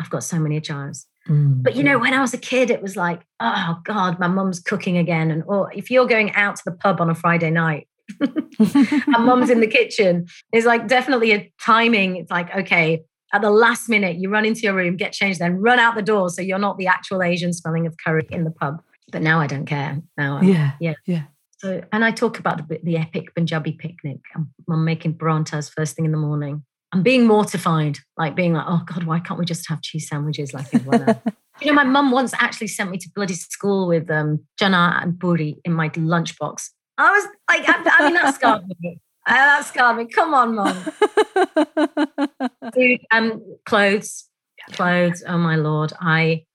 [0.00, 1.06] I've got so many jars.
[1.28, 1.62] Mm.
[1.62, 4.60] But you know, when I was a kid, it was like, oh God, my mum's
[4.60, 5.30] cooking again.
[5.30, 7.88] And or if you're going out to the pub on a Friday night,
[8.20, 12.16] and mum's in the kitchen, it's like definitely a timing.
[12.16, 15.56] It's like, okay, at the last minute, you run into your room, get changed, then
[15.60, 16.30] run out the door.
[16.30, 18.80] So you're not the actual Asian smelling of curry in the pub.
[19.12, 20.00] But now I don't care.
[20.16, 20.72] Now, I'm- yeah.
[20.80, 20.94] yeah.
[21.06, 21.22] Yeah.
[21.58, 24.20] so, and I talk about the, the epic Punjabi picnic.
[24.34, 26.64] I'm, I'm making parantas first thing in the morning.
[26.92, 30.54] I'm being mortified, like being like, oh God, why can't we just have cheese sandwiches
[30.54, 31.18] like everyone else?
[31.60, 35.14] You know, my mum once actually sent me to bloody school with um, jana and
[35.14, 36.68] Buri in my lunchbox.
[36.98, 39.00] I was like, I, I mean, that scarred me.
[39.28, 40.06] Uh, that scarred me.
[40.06, 40.74] Come on, mom.
[42.74, 44.26] Food, um, clothes,
[44.72, 45.22] clothes.
[45.26, 46.46] Oh my lord, I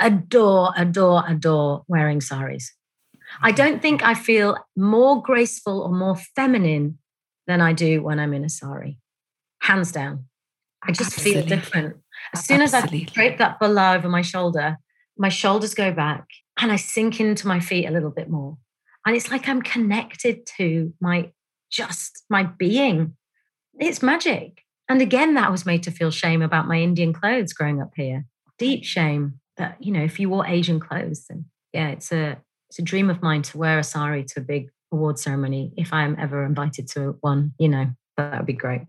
[0.00, 2.72] adore, adore, adore wearing saris.
[3.42, 6.98] I don't think I feel more graceful or more feminine
[7.46, 8.98] than I do when I'm in a sari.
[9.60, 10.24] Hands down.
[10.82, 11.96] I just feel different.
[12.32, 14.78] As soon as I drape that bala over my shoulder,
[15.18, 16.24] my shoulders go back
[16.58, 18.56] and I sink into my feet a little bit more.
[19.06, 21.30] And it's like I'm connected to my
[21.74, 23.16] just my being.
[23.78, 24.62] It's magic.
[24.88, 28.26] And again, that was made to feel shame about my Indian clothes growing up here.
[28.58, 32.78] Deep shame that, you know, if you wore Asian clothes, then yeah, it's a it's
[32.78, 35.72] a dream of mine to wear a sari to a big award ceremony.
[35.76, 38.82] If I am ever invited to one, you know, that would be great.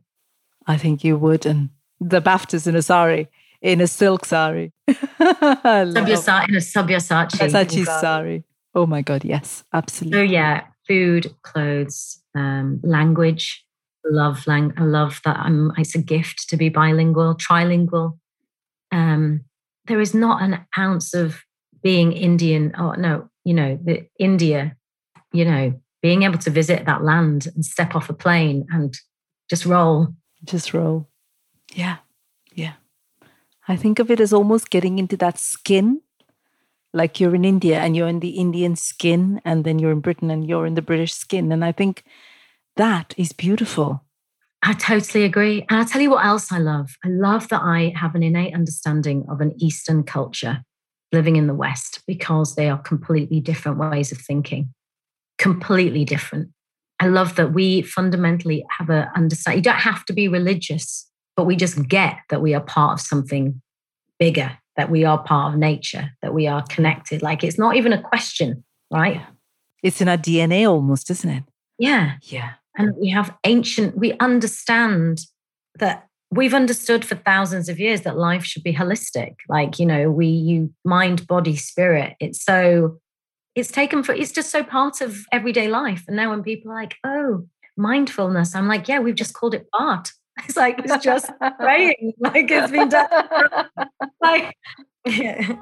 [0.67, 1.45] I think you would.
[1.45, 1.69] And
[1.99, 3.29] the BAFTAs in a sari,
[3.61, 4.73] in a silk sari.
[4.87, 7.37] I love in a Sabyasachi.
[7.37, 8.43] Versace sari.
[8.73, 10.25] Oh my God, yes, So absolutely.
[10.27, 13.63] yeah, food, clothes, um, language.
[14.05, 14.73] Love lang.
[14.77, 15.37] I love that.
[15.39, 15.71] I'm.
[15.77, 18.19] It's a gift to be bilingual, trilingual.
[18.91, 19.41] Um,
[19.87, 21.41] there is not an ounce of
[21.81, 22.71] being Indian.
[22.77, 24.75] Oh no, you know the India.
[25.31, 28.93] You know, being able to visit that land and step off a plane and
[29.49, 30.09] just roll.
[30.43, 31.09] Just roll.
[31.73, 31.97] Yeah,
[32.53, 32.73] yeah.
[33.67, 36.01] I think of it as almost getting into that skin,
[36.95, 40.31] like you're in India and you're in the Indian skin, and then you're in Britain
[40.31, 41.51] and you're in the British skin.
[41.51, 42.03] And I think
[42.77, 44.03] that is beautiful.
[44.63, 45.65] I totally agree.
[45.69, 46.95] And I'll tell you what else I love.
[47.03, 50.63] I love that I have an innate understanding of an Eastern culture
[51.11, 54.73] living in the West because they are completely different ways of thinking,
[55.37, 56.49] completely different.
[56.99, 59.57] I love that we fundamentally have a understand.
[59.57, 63.05] You don't have to be religious, but we just get that we are part of
[63.05, 63.61] something
[64.17, 67.21] bigger, that we are part of nature, that we are connected.
[67.21, 69.21] Like it's not even a question, right?
[69.83, 71.43] It's in our DNA almost, isn't it?
[71.77, 72.13] Yeah.
[72.23, 72.53] Yeah.
[72.77, 75.21] And we have ancient, we understand
[75.79, 79.35] that we've understood for thousands of years that life should be holistic.
[79.47, 82.15] Like, you know, we, you mind, body, spirit.
[82.19, 82.99] It's so,
[83.55, 86.03] it's taken for, it's just so part of everyday life.
[86.07, 87.47] And now when people are like, oh,
[87.77, 90.11] mindfulness, I'm like, yeah, we've just called it art.
[90.43, 92.13] It's like, it's just praying.
[92.19, 93.07] Like it's been done.
[94.21, 94.57] like,
[95.05, 95.55] yeah.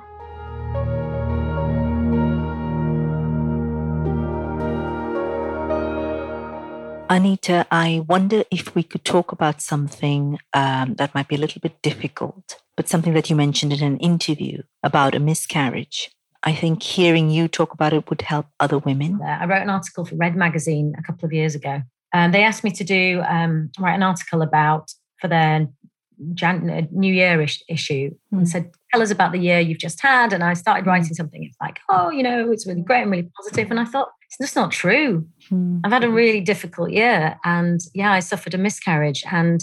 [7.10, 11.62] Anita, I wonder if we could talk about something um, that might be a little
[11.62, 16.10] bit difficult, but something that you mentioned in an interview about a miscarriage.
[16.42, 19.22] I think hearing you talk about it would help other women.
[19.22, 21.84] I wrote an article for Red Magazine a couple of years ago.
[22.14, 25.68] And they asked me to do um, write an article about for their
[26.36, 28.18] Jan- uh, New Year issue mm.
[28.32, 28.46] and hmm.
[28.46, 31.44] said, "Tell us about the year you've just had." And I started writing something.
[31.44, 34.10] It's like, "Oh, you know, it's really great and really positive." And I thought,
[34.40, 35.28] it's just not true.
[35.52, 35.82] Mm.
[35.84, 37.38] I've had a really difficult year.
[37.44, 39.62] And yeah, I suffered a miscarriage and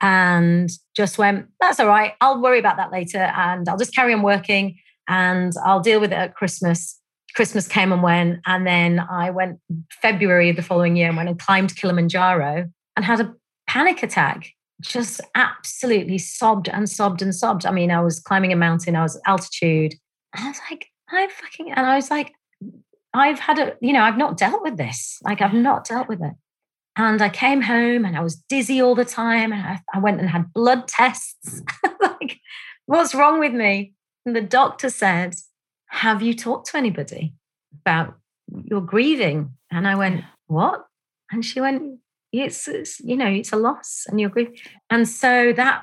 [0.00, 2.12] and just went, that's all right.
[2.20, 3.18] I'll worry about that later.
[3.18, 4.76] And I'll just carry on working
[5.08, 7.00] and I'll deal with it at Christmas.
[7.38, 8.40] Christmas came and went.
[8.46, 9.60] And then I went
[10.02, 13.32] February of the following year and went and climbed Kilimanjaro and had a
[13.68, 14.48] panic attack.
[14.80, 17.64] Just absolutely sobbed and sobbed and sobbed.
[17.64, 19.94] I mean, I was climbing a mountain, I was altitude.
[20.34, 22.32] And I was like, I fucking, and I was like,
[23.14, 25.20] I've had a, you know, I've not dealt with this.
[25.22, 26.34] Like I've not dealt with it.
[26.96, 29.52] And I came home and I was dizzy all the time.
[29.52, 31.62] And I, I went and had blood tests.
[32.00, 32.40] like,
[32.86, 33.92] what's wrong with me?
[34.26, 35.36] And the doctor said,
[35.88, 37.34] Have you talked to anybody
[37.82, 38.14] about
[38.64, 39.54] your grieving?
[39.70, 40.86] And I went, What?
[41.30, 42.00] And she went,
[42.32, 44.56] it's, it's you know, it's a loss and you're grieving.
[44.90, 45.82] And so that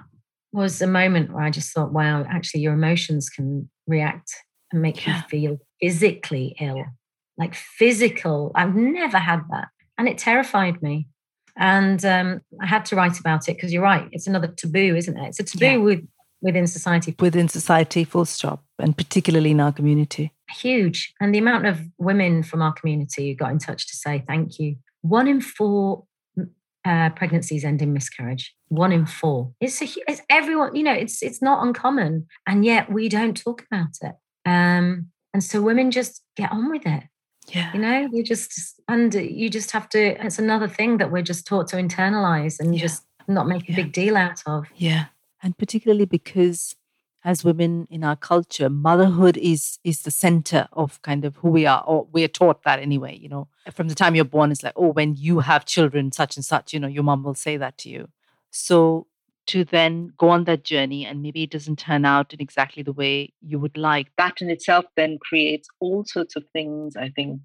[0.52, 4.34] was a moment where I just thought, wow, actually, your emotions can react
[4.72, 5.18] and make yeah.
[5.18, 6.86] you feel physically ill
[7.38, 8.52] like physical.
[8.56, 9.68] I've never had that.
[9.98, 11.08] And it terrified me.
[11.58, 14.08] And um, I had to write about it because you're right.
[14.12, 15.28] It's another taboo, isn't it?
[15.30, 15.78] It's a taboo yeah.
[15.78, 16.08] with,
[16.42, 17.16] within society.
[17.20, 20.32] Within society, full stop, and particularly in our community.
[20.50, 21.14] Huge.
[21.20, 24.60] And the amount of women from our community who got in touch to say thank
[24.60, 24.76] you.
[25.02, 26.06] One in four
[26.84, 28.56] uh, pregnancies end in miscarriage.
[28.68, 29.52] One in four.
[29.60, 30.76] It's a, it's everyone.
[30.76, 34.16] You know, it's it's not uncommon, and yet we don't talk about it.
[34.46, 37.04] Um, and so women just get on with it.
[37.48, 37.74] Yeah.
[37.74, 41.46] You know, you just, and you just have to, it's another thing that we're just
[41.46, 42.82] taught to internalize and yeah.
[42.82, 43.76] just not make a yeah.
[43.76, 44.66] big deal out of.
[44.76, 45.06] Yeah.
[45.44, 46.76] And particularly because
[47.26, 51.66] as women in our culture, motherhood is is the center of kind of who we
[51.66, 53.18] are, or we're taught that anyway.
[53.18, 56.38] You know, from the time you're born, it's like, oh, when you have children, such
[56.38, 58.10] and such, you know, your mom will say that to you.
[58.52, 59.08] So
[59.48, 62.94] to then go on that journey and maybe it doesn't turn out in exactly the
[62.94, 64.08] way you would like.
[64.18, 67.42] That in itself then creates all sorts of things, I think.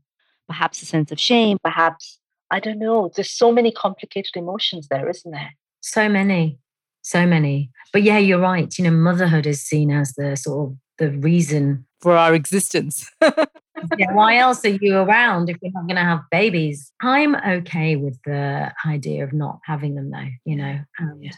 [0.46, 2.18] Perhaps a sense of shame, perhaps,
[2.50, 3.10] I don't know.
[3.14, 5.54] There's so many complicated emotions there, isn't there?
[5.80, 6.58] So many,
[7.02, 7.70] so many.
[7.92, 8.76] But yeah, you're right.
[8.78, 13.08] You know, motherhood is seen as the sort of the reason for our existence.
[13.22, 16.92] yeah, why else are you around if you're not going to have babies?
[17.00, 20.28] I'm okay with the idea of not having them, though.
[20.44, 21.32] You know, and yeah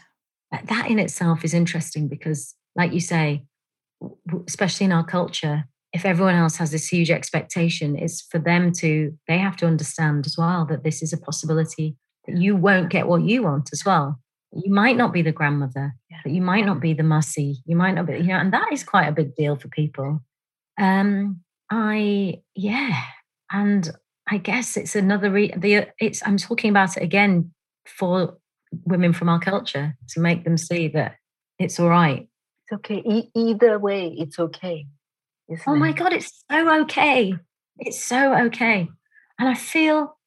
[0.67, 3.43] that in itself is interesting because, like you say,
[4.47, 9.17] especially in our culture, if everyone else has this huge expectation, it's for them to,
[9.27, 11.95] they have to understand as well that this is a possibility
[12.25, 14.19] that you won't get what you want as well.
[14.55, 16.17] You might not be the grandmother, yeah.
[16.23, 17.61] but you might not be the mussy.
[17.65, 20.21] You might not be, you know, and that is quite a big deal for people.
[20.79, 23.03] Um, I, yeah.
[23.51, 23.91] And
[24.29, 27.51] I guess it's another, re- the, it's, I'm talking about it again
[27.85, 28.37] for
[28.85, 31.15] women from our culture to make them see that
[31.59, 32.27] it's all right.
[32.63, 33.01] It's okay.
[33.05, 34.87] E- either way, it's okay.
[35.67, 37.33] oh my God, it's so okay.
[37.79, 38.87] It's so okay.
[39.39, 40.17] And I feel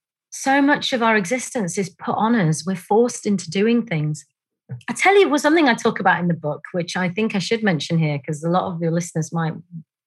[0.43, 2.65] so much of our existence is put on us.
[2.67, 4.25] We're forced into doing things.
[4.89, 7.35] I tell you, it was something I talk about in the book, which I think
[7.35, 9.55] I should mention here because a lot of your listeners might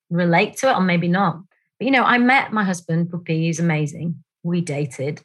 [0.10, 1.40] relate to it or maybe not.
[1.80, 4.24] But you know, I met my husband, Puppy, he's amazing.
[4.44, 5.22] We dated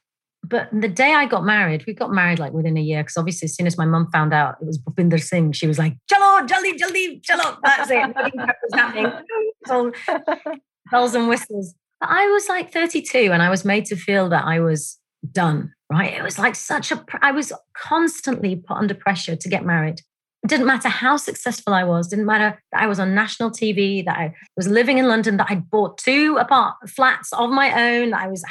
[0.47, 3.47] but the day I got married, we got married like within a year because obviously
[3.47, 6.47] as soon as my mum found out it was Bhupinder Singh, she was like, "Chalo,
[6.47, 8.15] jaldi, jaldi, chalo." That's it.
[8.15, 9.93] Nothing was happening.
[10.91, 11.75] Bells and whistles.
[12.05, 14.99] But I was like 32 and I was made to feel that I was
[15.33, 16.13] done, right?
[16.13, 20.01] It was like such a, I was constantly put under pressure to get married.
[20.43, 24.05] It didn't matter how successful I was, didn't matter that I was on national TV,
[24.05, 28.13] that I was living in London, that I'd bought two apart flats of my own.
[28.13, 28.45] I was,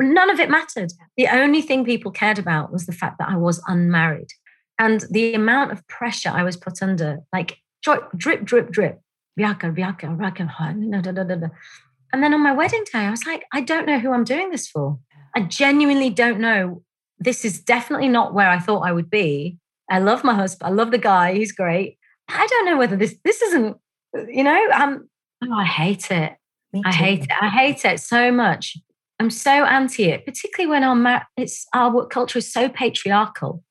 [0.00, 0.90] none of it mattered.
[1.18, 4.28] The only thing people cared about was the fact that I was unmarried.
[4.78, 9.02] And the amount of pressure I was put under, like drip, drip, drip, drip.
[12.14, 14.50] And then on my wedding day, I was like, I don't know who I'm doing
[14.50, 15.00] this for.
[15.34, 16.84] I genuinely don't know.
[17.18, 19.58] This is definitely not where I thought I would be.
[19.90, 20.70] I love my husband.
[20.70, 21.34] I love the guy.
[21.34, 21.98] He's great.
[22.28, 23.78] I don't know whether this this isn't,
[24.28, 25.08] you know, um,
[25.42, 26.36] oh, I hate it.
[26.84, 27.30] I hate it.
[27.40, 28.76] I hate it so much.
[29.18, 33.64] I'm so anti it, particularly when our it's our culture is so patriarchal.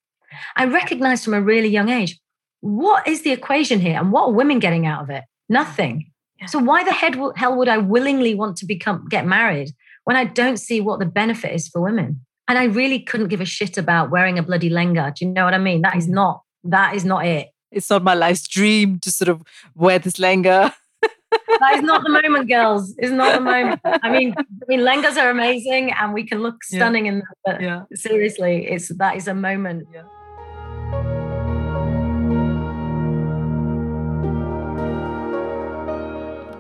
[0.58, 2.20] I recognized from a really young age
[2.60, 5.24] what is the equation here and what are women getting out of it?
[5.48, 6.12] Nothing.
[6.48, 9.72] So why the hell would I willingly want to become get married
[10.04, 12.26] when I don't see what the benefit is for women?
[12.48, 15.16] And I really couldn't give a shit about wearing a bloody lenga.
[15.16, 15.82] Do you know what I mean?
[15.82, 16.12] That is mm.
[16.12, 17.50] not that is not it.
[17.72, 19.42] It's not my life's dream to sort of
[19.76, 20.74] wear this lenga.
[21.02, 22.94] that is not the moment, girls.
[22.98, 23.82] It's not the moment.
[23.84, 27.12] I mean, I mean, lengas are amazing, and we can look stunning yeah.
[27.12, 27.28] in them.
[27.46, 27.84] But yeah.
[27.96, 29.88] seriously, it's that is a moment.
[29.94, 30.04] Yeah.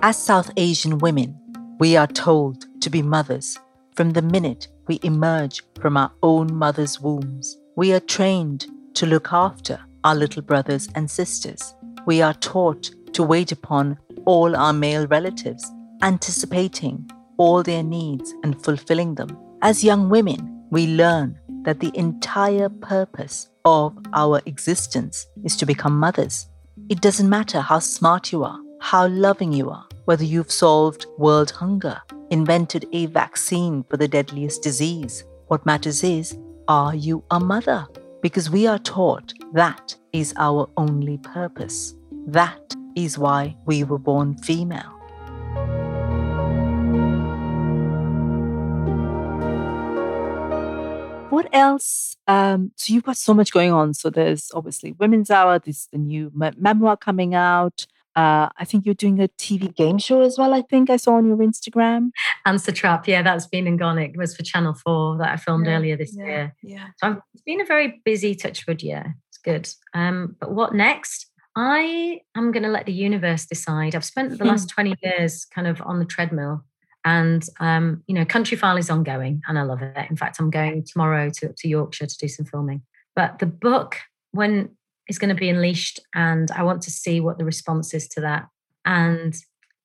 [0.05, 1.33] As South Asian women,
[1.79, 3.57] we are told to be mothers
[3.95, 7.57] from the minute we emerge from our own mother's wombs.
[7.77, 11.73] We are trained to look after our little brothers and sisters.
[12.05, 15.65] We are taught to wait upon all our male relatives,
[16.01, 19.29] anticipating all their needs and fulfilling them.
[19.61, 25.97] As young women, we learn that the entire purpose of our existence is to become
[25.97, 26.49] mothers.
[26.89, 31.51] It doesn't matter how smart you are, how loving you are, whether you've solved world
[31.51, 35.23] hunger, invented a vaccine for the deadliest disease.
[35.47, 36.37] What matters is,
[36.67, 37.87] are you a mother?
[38.21, 41.95] Because we are taught that is our only purpose.
[42.27, 44.93] That is why we were born female.
[51.29, 52.15] What else?
[52.27, 53.95] Um, so you've got so much going on.
[53.95, 55.59] So there's obviously Women's Hour.
[55.59, 57.87] There's the new memoir coming out.
[58.16, 60.53] Uh, I think you're doing a TV game show as well.
[60.53, 62.11] I think I saw on your Instagram.
[62.45, 64.11] Answer Trap, yeah, that's been in Gonic.
[64.11, 66.55] It was for Channel Four that I filmed yeah, earlier this yeah, year.
[66.61, 69.16] Yeah, so I've, it's been a very busy Touchwood year.
[69.30, 69.70] It's good.
[69.93, 71.28] Um, but what next?
[71.55, 73.95] I am going to let the universe decide.
[73.95, 76.64] I've spent the last twenty years kind of on the treadmill,
[77.05, 80.09] and um, you know, Countryfile is ongoing, and I love it.
[80.09, 82.84] In fact, I'm going tomorrow to to Yorkshire to do some filming.
[83.16, 83.97] But the book,
[84.32, 84.76] when
[85.09, 88.21] is going to be unleashed and i want to see what the response is to
[88.21, 88.47] that.
[88.85, 89.35] And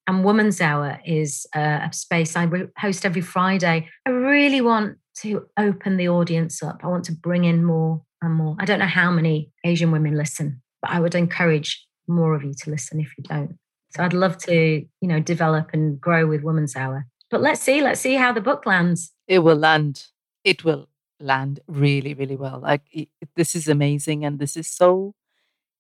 [0.06, 2.48] and woman's hour is a, space i
[2.78, 3.88] host every friday.
[4.06, 6.80] I really want to open the audience up.
[6.82, 8.56] I want to bring in more and more.
[8.58, 12.54] I don't know how many asian women listen but i would encourage more of you
[12.54, 13.58] to listen if you don't.
[13.90, 17.06] So i'd love to you know develop and grow with woman's hour.
[17.30, 19.12] But let's see let's see how the book lands.
[19.26, 20.06] It will land.
[20.44, 20.88] It will
[21.20, 22.60] land really, really well.
[22.60, 25.14] Like it, this is amazing, and this is so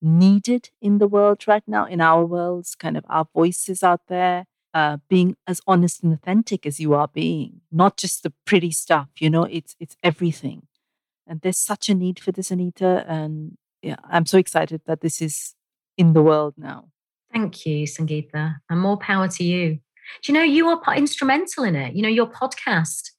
[0.00, 1.84] needed in the world right now.
[1.86, 6.66] In our worlds, kind of our voices out there, uh, being as honest and authentic
[6.66, 9.08] as you are being, not just the pretty stuff.
[9.18, 10.66] You know, it's it's everything,
[11.26, 13.04] and there's such a need for this, Anita.
[13.08, 15.54] And yeah, I'm so excited that this is
[15.96, 16.88] in the world now.
[17.32, 19.80] Thank you, Sangeeta, and more power to you.
[20.22, 21.94] Do you know you are instrumental in it?
[21.94, 23.10] You know your podcast.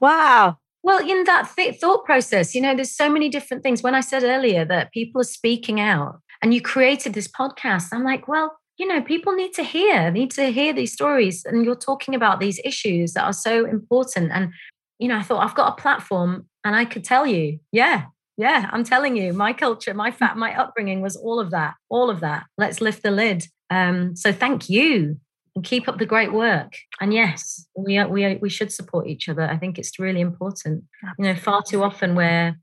[0.00, 0.58] Wow.
[0.88, 3.82] Well, in that th- thought process, you know, there's so many different things.
[3.82, 8.04] When I said earlier that people are speaking out and you created this podcast, I'm
[8.04, 11.44] like, well, you know, people need to hear, need to hear these stories.
[11.44, 14.32] And you're talking about these issues that are so important.
[14.32, 14.54] And,
[14.98, 18.06] you know, I thought I've got a platform and I could tell you, yeah,
[18.38, 22.08] yeah, I'm telling you, my culture, my fat, my upbringing was all of that, all
[22.08, 22.46] of that.
[22.56, 23.44] Let's lift the lid.
[23.68, 25.20] Um, so thank you
[25.58, 26.74] and keep up the great work.
[27.00, 29.42] And yes, we are, we are, we should support each other.
[29.42, 30.84] I think it's really important.
[31.18, 32.54] You know, far too often we're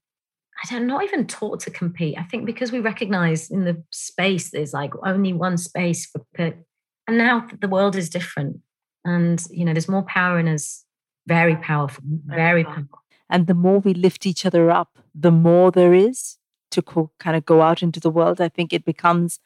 [0.64, 2.18] I don't not even taught to compete.
[2.18, 7.18] I think because we recognize in the space there's like only one space for and
[7.18, 8.62] now the world is different.
[9.04, 10.86] And you know, there's more power in us,
[11.28, 13.02] very powerful, very powerful.
[13.30, 16.38] And the more we lift each other up, the more there is
[16.72, 18.40] to co- kind of go out into the world.
[18.40, 19.40] I think it becomes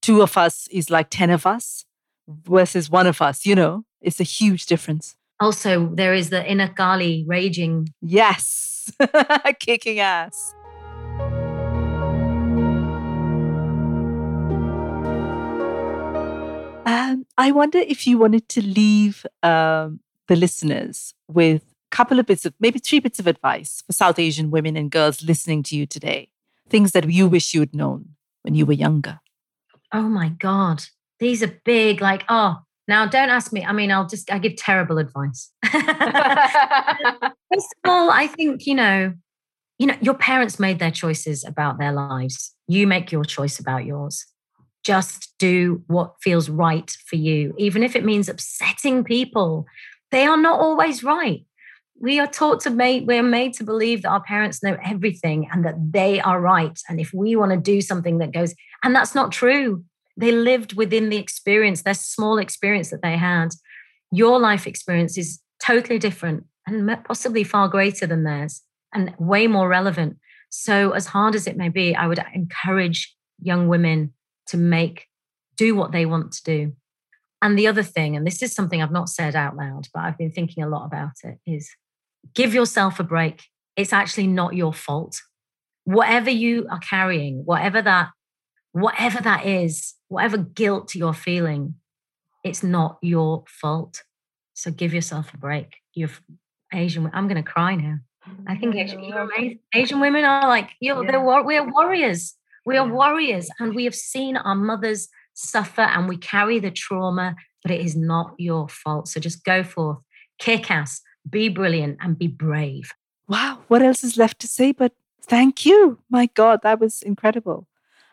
[0.00, 1.84] two of us is like 10 of us
[2.28, 5.16] versus one of us, you know, it's a huge difference.
[5.40, 7.88] Also, there is the inner Kali raging.
[8.00, 8.92] Yes,
[9.58, 10.54] kicking ass.
[16.84, 22.26] Um, I wonder if you wanted to leave um, the listeners with a couple of
[22.26, 25.76] bits of, maybe three bits of advice for South Asian women and girls listening to
[25.76, 26.28] you today.
[26.68, 28.10] Things that you wish you had known
[28.42, 29.20] when you were younger.
[29.92, 30.84] Oh my God.
[31.22, 32.56] These are big, like, oh,
[32.88, 33.64] now don't ask me.
[33.64, 35.52] I mean, I'll just, I give terrible advice.
[35.64, 39.14] First of all, I think, you know,
[39.78, 42.52] you know, your parents made their choices about their lives.
[42.66, 44.26] You make your choice about yours.
[44.82, 49.64] Just do what feels right for you, even if it means upsetting people.
[50.10, 51.46] They are not always right.
[52.00, 55.64] We are taught to make, we're made to believe that our parents know everything and
[55.64, 56.76] that they are right.
[56.88, 59.84] And if we want to do something that goes, and that's not true,
[60.16, 63.48] they lived within the experience, their small experience that they had.
[64.10, 69.68] Your life experience is totally different and possibly far greater than theirs and way more
[69.68, 70.18] relevant.
[70.50, 74.12] So, as hard as it may be, I would encourage young women
[74.48, 75.06] to make,
[75.56, 76.72] do what they want to do.
[77.40, 80.18] And the other thing, and this is something I've not said out loud, but I've
[80.18, 81.70] been thinking a lot about it, is
[82.34, 83.42] give yourself a break.
[83.76, 85.20] It's actually not your fault.
[85.84, 88.10] Whatever you are carrying, whatever that,
[88.72, 91.74] whatever that is, whatever guilt you're feeling,
[92.44, 94.02] it's not your fault.
[94.54, 95.76] So give yourself a break.
[95.94, 96.10] You're
[96.72, 97.10] Asian.
[97.12, 97.98] I'm going to cry now.
[98.46, 101.02] I think Asian, Asian women are like you.
[101.02, 101.10] Yeah.
[101.10, 102.34] They're we are warriors.
[102.64, 107.34] We are warriors, and we have seen our mothers suffer, and we carry the trauma.
[107.62, 109.08] But it is not your fault.
[109.08, 109.98] So just go forth,
[110.38, 112.92] kick ass, be brilliant, and be brave.
[113.28, 114.72] Wow, what else is left to say?
[114.72, 114.92] But
[115.22, 115.98] thank you.
[116.10, 117.66] My God, that was incredible.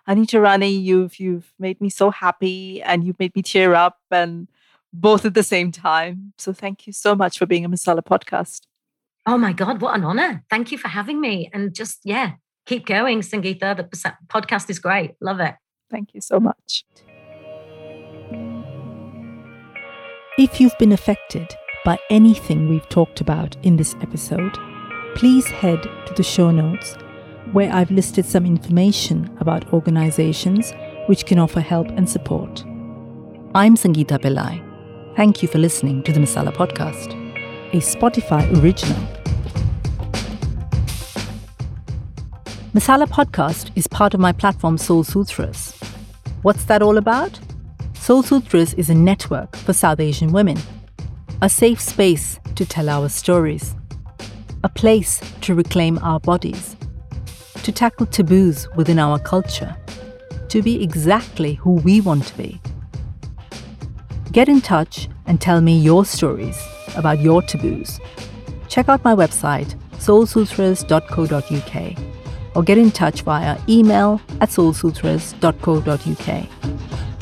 [0.10, 4.48] Anita Rani, you've you've made me so happy, and you've made me tear up, and
[4.92, 6.34] both at the same time.
[6.40, 8.62] So thank you so much for being a Masala podcast.
[9.28, 10.44] Oh my God, what an honor.
[10.50, 11.52] Thank you for having me.
[11.54, 12.32] And just, yeah,
[12.66, 13.78] keep going, Sangeeta.
[13.78, 15.12] The podcast is great.
[15.22, 15.54] Love it.
[15.92, 16.84] Thank you so much.
[20.40, 21.54] If you've been affected
[21.86, 24.58] by anything we've talked about in this episode,
[25.14, 26.96] please head to the show notes
[27.54, 30.74] where I've listed some information about organizations
[31.08, 32.64] which can offer help and support.
[33.56, 34.64] I'm Sangeeta Pillai.
[35.16, 37.14] Thank you for listening to the Masala Podcast,
[37.74, 39.20] a Spotify original
[42.72, 45.76] Masala Podcast is part of my platform Soul Sutras.
[46.44, 47.40] What's that all about?
[47.96, 50.58] Soul Sutras is a network for South Asian women,
[51.42, 53.76] a safe space to tell our stories,
[54.64, 56.76] a place to reclaim our bodies,
[57.64, 59.76] to tackle taboos within our culture,
[60.50, 62.62] to be exactly who we want to be.
[64.32, 66.62] Get in touch and tell me your stories
[66.96, 68.00] about your taboos.
[68.68, 71.98] Check out my website, soulsutras.co.uk
[72.56, 76.48] or get in touch via email at soulsutras.co.uk.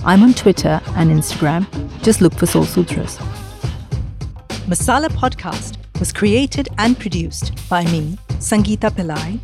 [0.05, 1.67] I'm on Twitter and Instagram.
[2.01, 3.17] Just look for Soul Sutras.
[4.67, 9.39] Masala Podcast was created and produced by me, Sangeeta Pillai,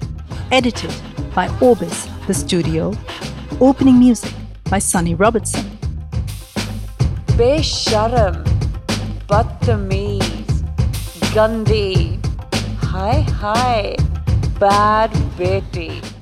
[0.51, 0.93] edited
[1.33, 2.93] by Orbis, the studio,
[3.59, 4.33] opening music
[4.69, 5.65] by Sonny Robertson.
[7.37, 8.43] Besharam,
[9.27, 10.63] Badtameez,
[11.33, 12.19] Gandhi,
[12.81, 13.95] Hi Hi.
[14.59, 16.12] bad Betty.